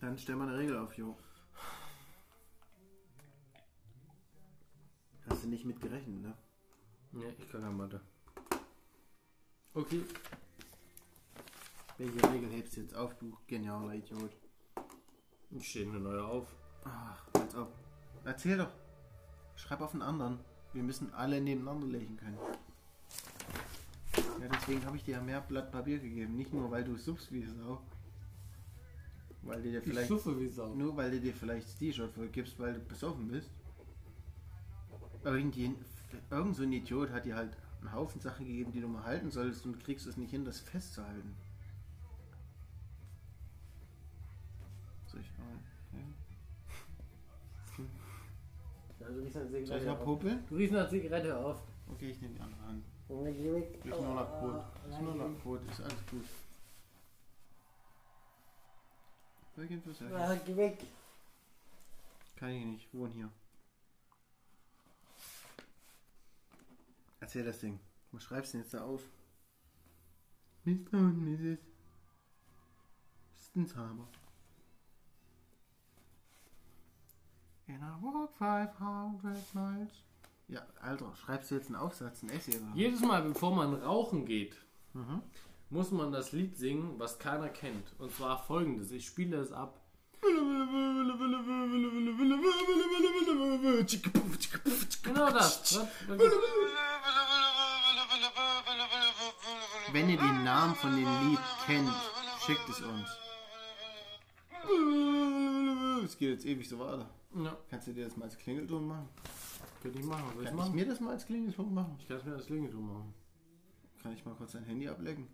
Dann 0.00 0.18
stell 0.18 0.36
mal 0.36 0.48
eine 0.48 0.58
Regel 0.58 0.76
auf, 0.76 0.96
Jo. 0.96 1.16
Nicht 5.48 5.64
mit 5.64 5.80
gerechnet, 5.80 6.20
ne? 6.22 6.34
Ne, 7.12 7.34
ich 7.38 7.50
kann 7.50 7.62
keine 7.62 7.74
Mathe. 7.74 8.00
Okay, 9.74 10.02
Welche 11.96 12.32
Regel 12.32 12.50
hebst 12.50 12.76
du 12.76 12.80
jetzt 12.82 12.94
auf, 12.94 13.14
du 13.18 13.36
genialer 13.46 13.94
Idiot? 13.94 14.30
ich 15.50 15.68
stehe 15.68 15.88
eine 15.88 16.00
neue 16.00 16.22
auf. 16.24 16.46
Ach, 16.84 17.22
als 17.34 17.54
ob. 17.54 17.72
Erzähl 18.24 18.58
doch. 18.58 18.70
Schreib 19.56 19.80
auf 19.80 19.92
einen 19.92 20.02
anderen. 20.02 20.38
Wir 20.72 20.82
müssen 20.82 21.12
alle 21.14 21.40
nebeneinander 21.40 21.86
legen 21.86 22.16
können. 22.16 22.38
Ja, 24.40 24.48
deswegen 24.52 24.84
habe 24.84 24.96
ich 24.96 25.04
dir 25.04 25.12
ja 25.12 25.20
mehr 25.22 25.40
Blatt 25.40 25.72
Papier 25.72 25.98
gegeben. 25.98 26.36
Nicht 26.36 26.52
nur, 26.52 26.70
weil 26.70 26.84
du 26.84 26.96
suffst 26.96 27.32
wie 27.32 27.44
Sau. 27.44 27.80
Weil 29.42 29.62
du 29.62 29.70
dir 29.70 29.78
Ich 29.78 29.84
vielleicht. 29.84 30.08
schuffe 30.08 30.38
wie 30.38 30.48
Sau. 30.48 30.74
Nur 30.74 30.96
weil 30.96 31.10
du 31.10 31.20
dir 31.20 31.32
vielleicht 31.34 31.66
das 31.68 31.76
T-Shirt 31.76 32.12
voll 32.12 32.28
gibst, 32.28 32.58
weil 32.58 32.74
du 32.74 32.80
besoffen 32.80 33.28
bist. 33.28 33.50
Irgendwie 35.24 35.74
Irgend 36.30 36.56
so 36.56 36.62
ein 36.62 36.72
Idiot 36.72 37.10
hat 37.10 37.24
dir 37.24 37.36
halt 37.36 37.56
einen 37.80 37.92
Haufen 37.92 38.20
Sachen 38.20 38.46
gegeben, 38.46 38.72
die 38.72 38.80
du 38.80 38.88
mal 38.88 39.04
halten 39.04 39.30
solltest 39.30 39.64
und 39.66 39.82
kriegst 39.82 40.06
es 40.06 40.16
nicht 40.16 40.30
hin, 40.30 40.44
das 40.44 40.60
festzuhalten. 40.60 41.36
Soll 45.06 45.20
ich 45.20 45.30
mal. 45.38 45.46
Also, 49.00 49.20
riechst 49.20 49.36
eine 49.36 49.48
Soll 49.48 49.58
ich 49.60 49.64
Zigarette 49.66 49.86
mal 49.86 49.92
auf. 49.92 50.04
popeln? 50.04 50.44
Du 50.48 50.56
riechst 50.56 50.74
eine 50.74 50.88
Zigarette 50.88 51.36
auf. 51.38 51.62
Okay, 51.86 52.10
ich 52.10 52.20
nehme 52.20 52.34
die 52.34 52.40
andere 52.40 52.58
weg. 53.54 53.78
Ist 53.84 54.00
nur 54.00 54.14
nach 54.14 54.40
Brot. 54.40 54.64
Ist 54.90 55.00
nur 55.00 55.14
nach 55.14 55.42
Brot, 55.42 55.60
ist 55.70 55.80
alles 55.80 56.06
gut. 56.10 56.24
Ich? 59.56 60.02
Ah, 60.12 60.34
Geh 60.44 60.56
weg. 60.56 60.84
Kann 62.36 62.50
ich 62.50 62.64
nicht, 62.64 62.94
wohne 62.94 63.12
hier. 63.14 63.30
Erzähl 67.28 67.44
das 67.44 67.58
Ding. 67.60 67.78
Was 68.12 68.22
schreibst 68.22 68.54
du 68.54 68.56
denn 68.56 68.62
jetzt 68.64 68.72
da 68.72 68.84
auf? 68.84 69.02
Mr. 70.64 70.94
und 70.94 71.26
Mrs. 71.26 71.58
Stenshaber. 73.50 74.08
And 77.68 77.82
I 77.82 78.02
walk 78.02 78.30
500 78.38 79.54
miles. 79.54 79.92
Ja, 80.48 80.62
Alter, 80.80 81.14
schreibst 81.16 81.50
du 81.50 81.56
jetzt 81.56 81.66
einen 81.66 81.76
Aufsatz, 81.76 82.22
ein 82.22 82.30
Essay 82.30 82.56
oder? 82.56 82.72
Jedes 82.74 83.00
Mal, 83.00 83.20
bevor 83.20 83.54
man 83.54 83.74
rauchen 83.74 84.24
geht, 84.24 84.56
Mhm. 84.94 85.20
muss 85.68 85.90
man 85.90 86.10
das 86.10 86.32
Lied 86.32 86.56
singen, 86.56 86.98
was 86.98 87.18
keiner 87.18 87.50
kennt. 87.50 87.92
Und 87.98 88.10
zwar 88.10 88.42
folgendes. 88.42 88.90
Ich 88.90 89.04
spiele 89.06 89.36
es 89.36 89.52
ab. 89.52 89.82
Genau 95.02 95.30
das. 95.30 95.78
Was- 95.78 95.88
Wenn 99.92 100.08
ihr 100.10 100.18
den 100.18 100.44
Namen 100.44 100.74
von 100.74 100.94
dem 100.94 101.08
Lied 101.28 101.38
kennt, 101.66 101.90
schickt 102.44 102.68
es 102.68 102.80
uns. 102.80 103.08
Es 106.04 106.16
geht 106.18 106.30
jetzt 106.30 106.44
ewig 106.46 106.68
so 106.68 106.78
weiter. 106.78 107.08
Ja, 107.34 107.56
Kannst 107.70 107.88
du 107.88 107.92
dir 107.92 108.04
das 108.04 108.16
mal 108.16 108.24
als 108.26 108.36
Klingelton 108.38 108.86
machen? 108.86 109.08
könnte 109.82 109.98
ich 109.98 110.04
machen. 110.04 110.24
Kann 110.34 110.44
ich 110.44 110.52
machen? 110.52 110.74
mir 110.74 110.86
das 110.86 111.00
mal 111.00 111.10
als 111.12 111.24
Klingelton 111.26 111.72
machen? 111.74 111.96
Ich 112.00 112.08
kann 112.08 112.16
es 112.18 112.24
mir 112.24 112.34
als 112.34 112.46
Klingelton 112.46 112.86
machen. 112.86 113.14
Kann 114.02 114.12
ich 114.12 114.24
mal 114.24 114.34
kurz 114.34 114.52
dein 114.52 114.64
Handy 114.64 114.88
ablecken? 114.88 115.28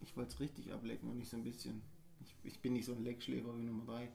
Ich 0.00 0.16
wollte 0.16 0.32
es 0.32 0.40
richtig 0.40 0.72
ablecken 0.72 1.08
und 1.10 1.18
nicht 1.18 1.28
so 1.30 1.36
ein 1.36 1.44
bisschen. 1.44 1.82
Ich, 2.20 2.34
ich 2.42 2.60
bin 2.60 2.72
nicht 2.72 2.86
so 2.86 2.92
ein 2.92 3.04
Leckschläfer 3.04 3.56
wie 3.56 3.62
Nummer 3.64 3.84
3. 3.84 4.08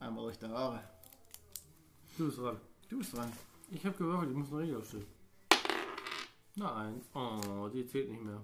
Einmal 0.00 0.24
durch 0.24 0.38
die 0.38 0.46
Haare. 0.46 0.82
Du 2.16 2.26
bist 2.26 2.38
dran. 2.38 2.60
Du 2.88 2.98
bist 2.98 3.16
dran. 3.16 3.32
Ich 3.70 3.84
habe 3.84 3.96
gewürfelt, 3.96 4.30
ich 4.30 4.36
muss 4.36 4.52
eine 4.52 4.60
Regel 4.60 4.76
aufstellen. 4.76 5.06
Na, 6.54 6.76
eins. 6.76 7.10
Oh, 7.12 7.68
die 7.68 7.84
zählt 7.86 8.08
nicht 8.08 8.22
mehr. 8.22 8.40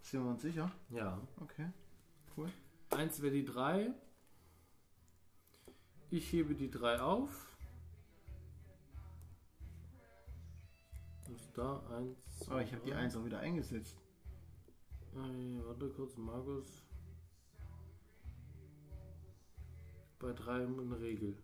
Sind 0.00 0.24
wir 0.24 0.30
uns 0.30 0.40
sicher? 0.40 0.72
Ja. 0.88 1.20
Okay. 1.40 1.68
Cool. 2.34 2.48
Eins 2.90 3.20
wäre 3.20 3.34
die 3.34 3.44
drei. 3.44 3.92
Ich 6.10 6.32
hebe 6.32 6.54
die 6.54 6.70
drei 6.70 6.98
auf. 6.98 7.54
Was 11.28 11.40
ist 11.40 11.58
da? 11.58 11.82
Eins. 11.90 12.48
Aber 12.48 12.62
ich 12.62 12.72
habe 12.72 12.84
die 12.86 12.94
1 12.94 13.16
auch 13.16 13.24
wieder 13.24 13.40
eingesetzt. 13.40 13.96
Äh, 15.12 15.66
warte 15.66 15.90
kurz, 15.90 16.16
Markus. 16.16 16.82
Bei 20.18 20.32
drei 20.32 20.64
eine 20.64 21.00
Regel. 21.00 21.36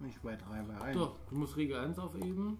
Nicht 0.00 0.22
bei 0.22 0.34
3 0.36 0.62
bei 0.62 0.80
1. 0.80 0.96
Doch, 0.96 1.16
du 1.28 1.34
musst 1.36 1.56
Regel 1.56 1.76
1 1.78 1.98
aufheben. 1.98 2.58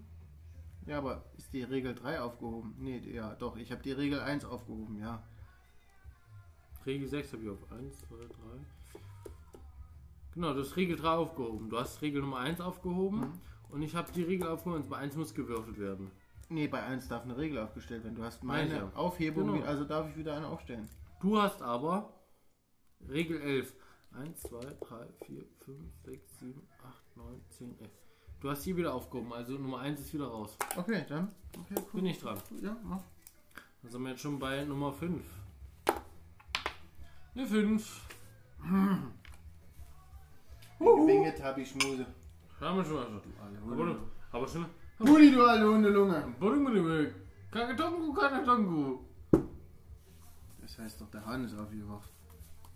Ja, 0.85 0.97
aber 0.99 1.25
ist 1.37 1.51
die 1.53 1.63
Regel 1.63 1.93
3 1.93 2.21
aufgehoben? 2.21 2.75
Nee, 2.77 2.99
ja, 2.99 3.35
doch. 3.35 3.57
Ich 3.57 3.71
habe 3.71 3.81
die 3.83 3.91
Regel 3.91 4.19
1 4.19 4.45
aufgehoben, 4.45 4.99
ja. 4.99 5.23
Regel 6.85 7.07
6 7.07 7.33
habe 7.33 7.43
ich 7.43 7.49
auf 7.49 7.71
1, 7.71 7.99
2, 7.99 8.15
3. 8.15 8.25
Genau, 10.33 10.53
du 10.53 10.61
hast 10.61 10.75
Regel 10.77 10.95
3 10.95 11.09
aufgehoben. 11.09 11.69
Du 11.69 11.77
hast 11.77 12.01
Regel 12.01 12.21
Nummer 12.21 12.37
1 12.39 12.61
aufgehoben. 12.61 13.19
Mhm. 13.19 13.39
Und 13.69 13.81
ich 13.81 13.95
habe 13.95 14.11
die 14.11 14.23
Regel 14.23 14.47
aufgehoben. 14.47 14.87
Bei 14.89 14.97
1 14.97 15.15
muss 15.15 15.33
gewürfelt 15.33 15.79
werden. 15.79 16.11
Nee, 16.49 16.67
bei 16.67 16.83
1 16.83 17.07
darf 17.07 17.23
eine 17.23 17.37
Regel 17.37 17.59
aufgestellt 17.59 18.03
werden. 18.03 18.15
Du 18.15 18.23
hast 18.23 18.43
Meine 18.43 18.69
meine 18.69 18.81
ja. 18.85 18.91
Aufhebung, 18.95 19.53
Genau. 19.53 19.65
also 19.65 19.85
darf 19.85 20.09
ich 20.09 20.17
wieder 20.17 20.35
eine 20.35 20.47
aufstellen. 20.47 20.89
Du 21.21 21.37
hast 21.39 21.61
aber 21.61 22.13
Regel 23.07 23.39
11. 23.41 23.73
1, 24.13 24.41
2, 24.41 24.59
3, 24.59 25.07
4, 25.25 25.43
5, 25.65 25.77
6, 26.05 26.39
7, 26.39 26.61
8, 26.83 27.17
9, 27.17 27.41
10, 27.49 27.79
11. 27.79 27.91
Du 28.41 28.49
hast 28.49 28.63
hier 28.63 28.75
wieder 28.75 28.93
aufgehoben, 28.93 29.31
also 29.33 29.53
Nummer 29.53 29.79
1 29.79 29.99
ist 29.99 30.13
wieder 30.13 30.27
raus. 30.27 30.57
Okay, 30.75 31.05
dann. 31.07 31.33
Okay, 31.57 31.75
cool. 31.75 32.01
Bin 32.01 32.05
ich 32.07 32.19
dran. 32.19 32.37
Ja, 32.61 32.75
mach. 32.83 33.03
Dann 33.81 33.91
sind 33.91 34.01
wir 34.01 34.09
jetzt 34.09 34.21
schon 34.21 34.39
bei 34.39 34.63
Nummer 34.65 34.91
5. 34.91 35.23
Eine 37.33 37.47
5. 37.47 38.07
Binge, 40.79 41.35
Tabi, 41.35 41.65
Schmuse. 41.65 42.05
Haben 42.59 42.77
wir 42.77 42.85
schon 42.85 42.95
mal 42.95 43.05
schon. 43.05 43.71
Aber, 43.71 43.99
aber 44.31 44.47
schon. 44.47 44.65
Rudi, 44.99 45.31
du 45.31 45.43
alte 45.43 45.67
Hundelunge. 45.67 46.35
Buddelmuddel. 46.39 47.15
Kakatongu, 47.49 48.13
Kakatongu. 48.13 48.99
Das 50.61 50.77
heißt 50.77 51.01
doch, 51.01 51.09
der 51.09 51.25
Hahn 51.25 51.45
ist 51.45 51.57
aufgewacht. 51.57 52.09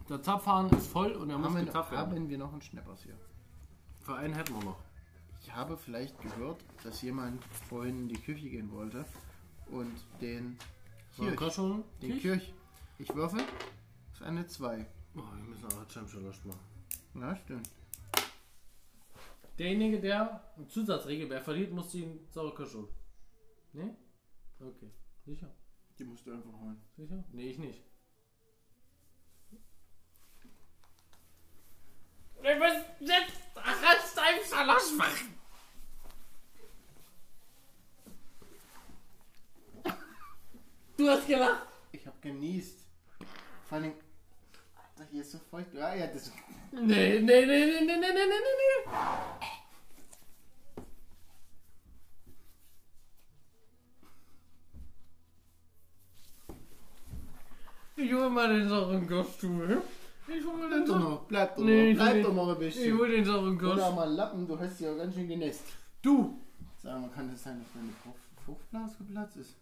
Der 0.09 0.21
Zapfhahn 0.21 0.69
ist 0.69 0.87
voll 0.87 1.13
und 1.13 1.29
er 1.29 1.37
muss 1.37 1.47
Haben 1.47 1.55
wir, 1.57 1.65
gezapft 1.65 1.91
werden. 1.91 2.11
haben 2.11 2.29
wir 2.29 2.37
noch 2.37 2.51
einen 2.51 2.61
Schnappers 2.61 3.03
hier? 3.03 3.17
Für 4.01 4.15
einen 4.15 4.33
hätten 4.35 4.53
wir 4.53 4.63
noch. 4.63 4.77
Ich 5.41 5.53
habe 5.53 5.77
vielleicht 5.77 6.19
gehört, 6.21 6.63
dass 6.83 7.01
jemand 7.01 7.43
vorhin 7.45 7.99
in 8.01 8.07
die 8.09 8.19
Küche 8.21 8.49
gehen 8.49 8.71
wollte 8.71 9.05
und 9.71 9.93
den 10.21 10.57
Kirch, 11.15 11.53
schon? 11.53 11.83
den 12.01 12.19
Kirch. 12.19 12.53
Ich 12.99 13.13
würfel. 13.15 13.39
Das 14.11 14.21
ist 14.21 14.25
eine 14.27 14.45
2. 14.45 14.85
Oh, 15.15 15.19
wir 15.19 15.43
müssen 15.43 15.65
aber 15.65 15.89
Champion 15.89 16.23
löschen 16.23 16.47
machen. 16.49 16.59
Ja, 17.15 17.35
stimmt. 17.35 17.69
Derjenige, 19.57 20.01
der 20.01 20.53
eine 20.55 20.67
Zusatzregel, 20.67 21.29
wer 21.29 21.41
verliert, 21.41 21.71
muss 21.71 21.91
den 21.91 22.27
Sauerkirsch 22.29 22.73
holen. 22.75 22.87
Ne? 23.73 23.95
Okay. 24.59 24.91
Sicher? 25.25 25.49
Die 25.97 26.03
musst 26.03 26.27
du 26.27 26.31
einfach 26.33 26.53
holen. 26.59 26.81
Sicher? 26.95 27.23
Nee, 27.31 27.49
ich 27.49 27.57
nicht. 27.57 27.81
Wir 32.41 32.55
müssen 32.55 32.85
jetzt 32.99 33.33
Resteinverlass 33.55 34.91
machen. 34.93 35.35
Du 40.97 41.09
hast 41.09 41.27
gelacht. 41.27 41.67
Ich 41.91 42.05
habe 42.05 42.17
genießt. 42.21 42.77
Vor 43.67 43.77
allem. 43.77 43.93
Alter, 44.75 45.09
hier 45.11 45.21
ist 45.21 45.31
so 45.31 45.39
feucht. 45.51 45.73
Ja, 45.73 45.93
ja, 45.93 46.07
das. 46.07 46.31
Nee, 46.71 47.19
nee, 47.19 47.19
nee, 47.19 47.45
nee, 47.45 47.81
nee, 47.81 47.81
nee, 47.81 47.97
nee, 47.97 48.13
nee, 48.13 48.55
nee. 48.61 48.91
Ich 57.97 58.13
hol 58.13 58.29
mal 58.29 58.49
den 58.49 58.67
sauren 58.69 59.07
Kostüm. 59.07 59.81
Ich 60.27 60.43
hol 60.45 60.59
den 60.59 60.69
Bleib 60.69 60.85
doch 60.87 60.99
noch, 60.99 61.27
bleib 61.27 61.55
doch 61.55 61.63
Nee, 61.63 61.83
noch, 61.83 61.91
ich 61.91 61.97
bleib 61.97 62.15
will 62.15 62.23
doch 62.23 62.29
nicht. 62.29 62.35
noch 62.37 62.47
ein 62.47 62.53
Ich 62.53 62.59
bisschen. 62.75 62.97
hol 62.97 63.09
den 63.09 63.25
sauren 63.25 63.57
Oder 63.59 63.75
Kostüm. 63.75 63.95
mal 63.95 64.13
Lappen, 64.13 64.47
du 64.47 64.59
hast 64.59 64.79
ja 64.79 64.93
ganz 64.95 65.13
schön 65.15 65.27
genässt. 65.27 65.63
Du! 66.01 66.41
Sag 66.77 66.99
mal, 67.01 67.09
kann 67.09 67.29
das 67.31 67.43
sein, 67.43 67.59
dass 67.59 67.71
deine 67.73 67.91
Frucht- 68.03 68.45
Fruchtblase 68.45 68.97
geplatzt 68.99 69.37
ist? 69.37 69.55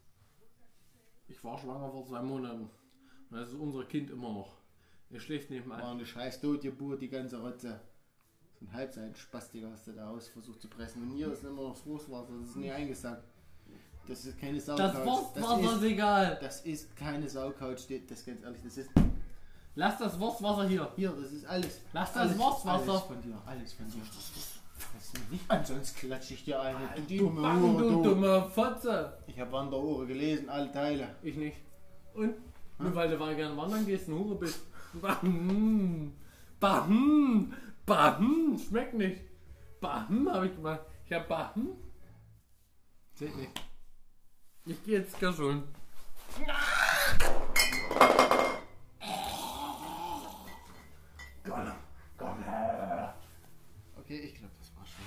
Ich 1.28 1.44
war 1.44 1.58
schwanger 1.58 1.90
vor 1.92 2.06
zwei 2.06 2.22
Monaten. 2.22 2.70
Und 3.30 3.38
das 3.38 3.50
ist 3.50 3.56
unser 3.56 3.84
Kind 3.86 4.10
immer 4.12 4.30
noch. 4.32 4.58
Er 5.10 5.20
schläft 5.20 5.50
nebenan. 5.50 5.82
War 5.82 5.92
eine 5.92 6.06
scheiß 6.06 6.42
Totgeburt, 6.42 7.02
die 7.02 7.10
ganze 7.10 7.40
Rotze. 7.42 7.80
So 8.60 8.66
ein 8.66 8.74
Halbseitenspastiker 8.74 9.70
hast 9.72 9.88
du 9.88 9.92
da 9.92 10.10
aus 10.10 10.28
versucht 10.30 10.62
zu 10.62 10.68
pressen. 10.70 11.04
Und 11.04 11.12
hier 11.12 11.32
ist 11.32 11.44
immer 11.44 11.62
noch 11.64 11.74
das 11.74 11.86
Wurstwasser, 11.86 12.34
das 12.40 12.50
ist 12.50 12.56
nie 12.56 12.72
eingesackt. 12.72 13.24
Das 14.08 14.26
ist 14.26 14.38
keine 14.40 14.60
Saucouch. 14.60 15.34
Das 15.34 15.44
war 15.44 15.60
ist, 15.78 15.84
egal. 15.84 16.38
das 16.42 16.66
ist 16.66 16.96
keine 16.96 17.28
Saucouch, 17.30 17.80
steht 17.80 18.10
das 18.12 18.26
ganz 18.26 18.44
ehrlich. 18.44 18.62
Das 18.64 18.78
ist 18.78 18.90
Lass 19.76 19.98
das 19.98 20.20
Wurstwasser 20.20 20.68
hier. 20.68 20.92
hier, 20.96 21.12
das 21.12 21.32
ist 21.32 21.46
alles. 21.46 21.82
Lass 21.94 22.14
das 22.14 22.22
alles, 22.22 22.38
Wurstwasser. 22.38 22.92
Alles 22.92 23.04
von 23.04 23.22
dir, 23.22 23.42
alles 23.46 23.74
von 23.74 23.90
dir. 23.90 24.02
Das 24.94 25.06
ist 25.06 25.32
nicht 25.32 25.50
an, 25.50 25.66
sonst 25.66 25.96
klatsche 25.98 26.34
ich 26.36 26.44
dir 26.46 26.62
eine. 26.62 26.78
Du 26.96 27.02
Du 27.02 27.18
dumme 27.26 27.42
Bang, 27.42 27.62
Hure, 27.62 27.84
du 27.84 27.90
du. 27.90 28.04
dumme 28.04 28.50
Fotze. 28.54 29.18
Ich 29.28 29.40
habe 29.40 29.52
Wanderohre 29.52 30.06
gelesen, 30.06 30.50
alle 30.50 30.72
Teile. 30.72 31.16
Ich 31.24 31.36
nicht. 31.36 31.58
Und? 32.14 32.36
Nur 32.80 32.94
weil 32.96 33.10
du 33.10 33.18
mal 33.18 33.36
gerne 33.36 33.56
wandern 33.58 33.86
gehst, 33.86 34.08
ein 34.08 34.14
Hure 34.16 34.36
bist. 34.36 34.60
Bahm. 35.02 36.14
Bahm. 36.60 37.54
Bahm. 37.86 38.60
Schmeckt 38.68 38.94
nicht. 38.94 39.22
Bahm 39.80 40.30
habe 40.32 40.48
ich 40.48 40.56
gemacht. 40.56 40.82
Ich 41.06 41.14
hab 41.14 41.28
Bahm. 41.28 41.70
Zählt 43.16 43.36
nicht. 43.36 43.52
Ich 44.66 44.84
gehe 44.84 45.00
jetzt 45.00 45.18
Kirsch 45.18 45.40
holen. 45.40 45.64
Okay, 54.04 54.20
ich 54.20 54.36
glaube, 54.36 54.54
das 54.60 54.76
war 54.76 54.86
schon. 54.86 55.06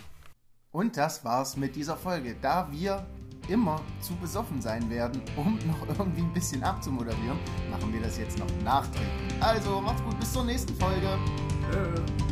Und 0.73 0.97
das 0.97 1.23
war's 1.23 1.57
mit 1.57 1.77
dieser 1.77 1.97
Folge. 1.97 2.35
Da 2.41 2.67
wir 2.71 3.05
immer 3.49 3.81
zu 4.01 4.17
besoffen 4.17 4.63
sein 4.63 4.89
werden, 4.89 5.21
um 5.37 5.59
noch 5.67 5.87
irgendwie 5.87 6.23
ein 6.23 6.33
bisschen 6.33 6.63
abzumoderieren, 6.63 7.39
machen 7.71 7.93
wir 7.93 8.01
das 8.01 8.17
jetzt 8.17 8.39
noch 8.39 8.51
nachträglich. 8.65 9.43
Also, 9.43 9.83
macht's 9.83 10.03
gut, 10.03 10.19
bis 10.19 10.33
zur 10.33 10.45
nächsten 10.45 10.75
Folge. 10.77 11.09
Äh. 11.73 12.26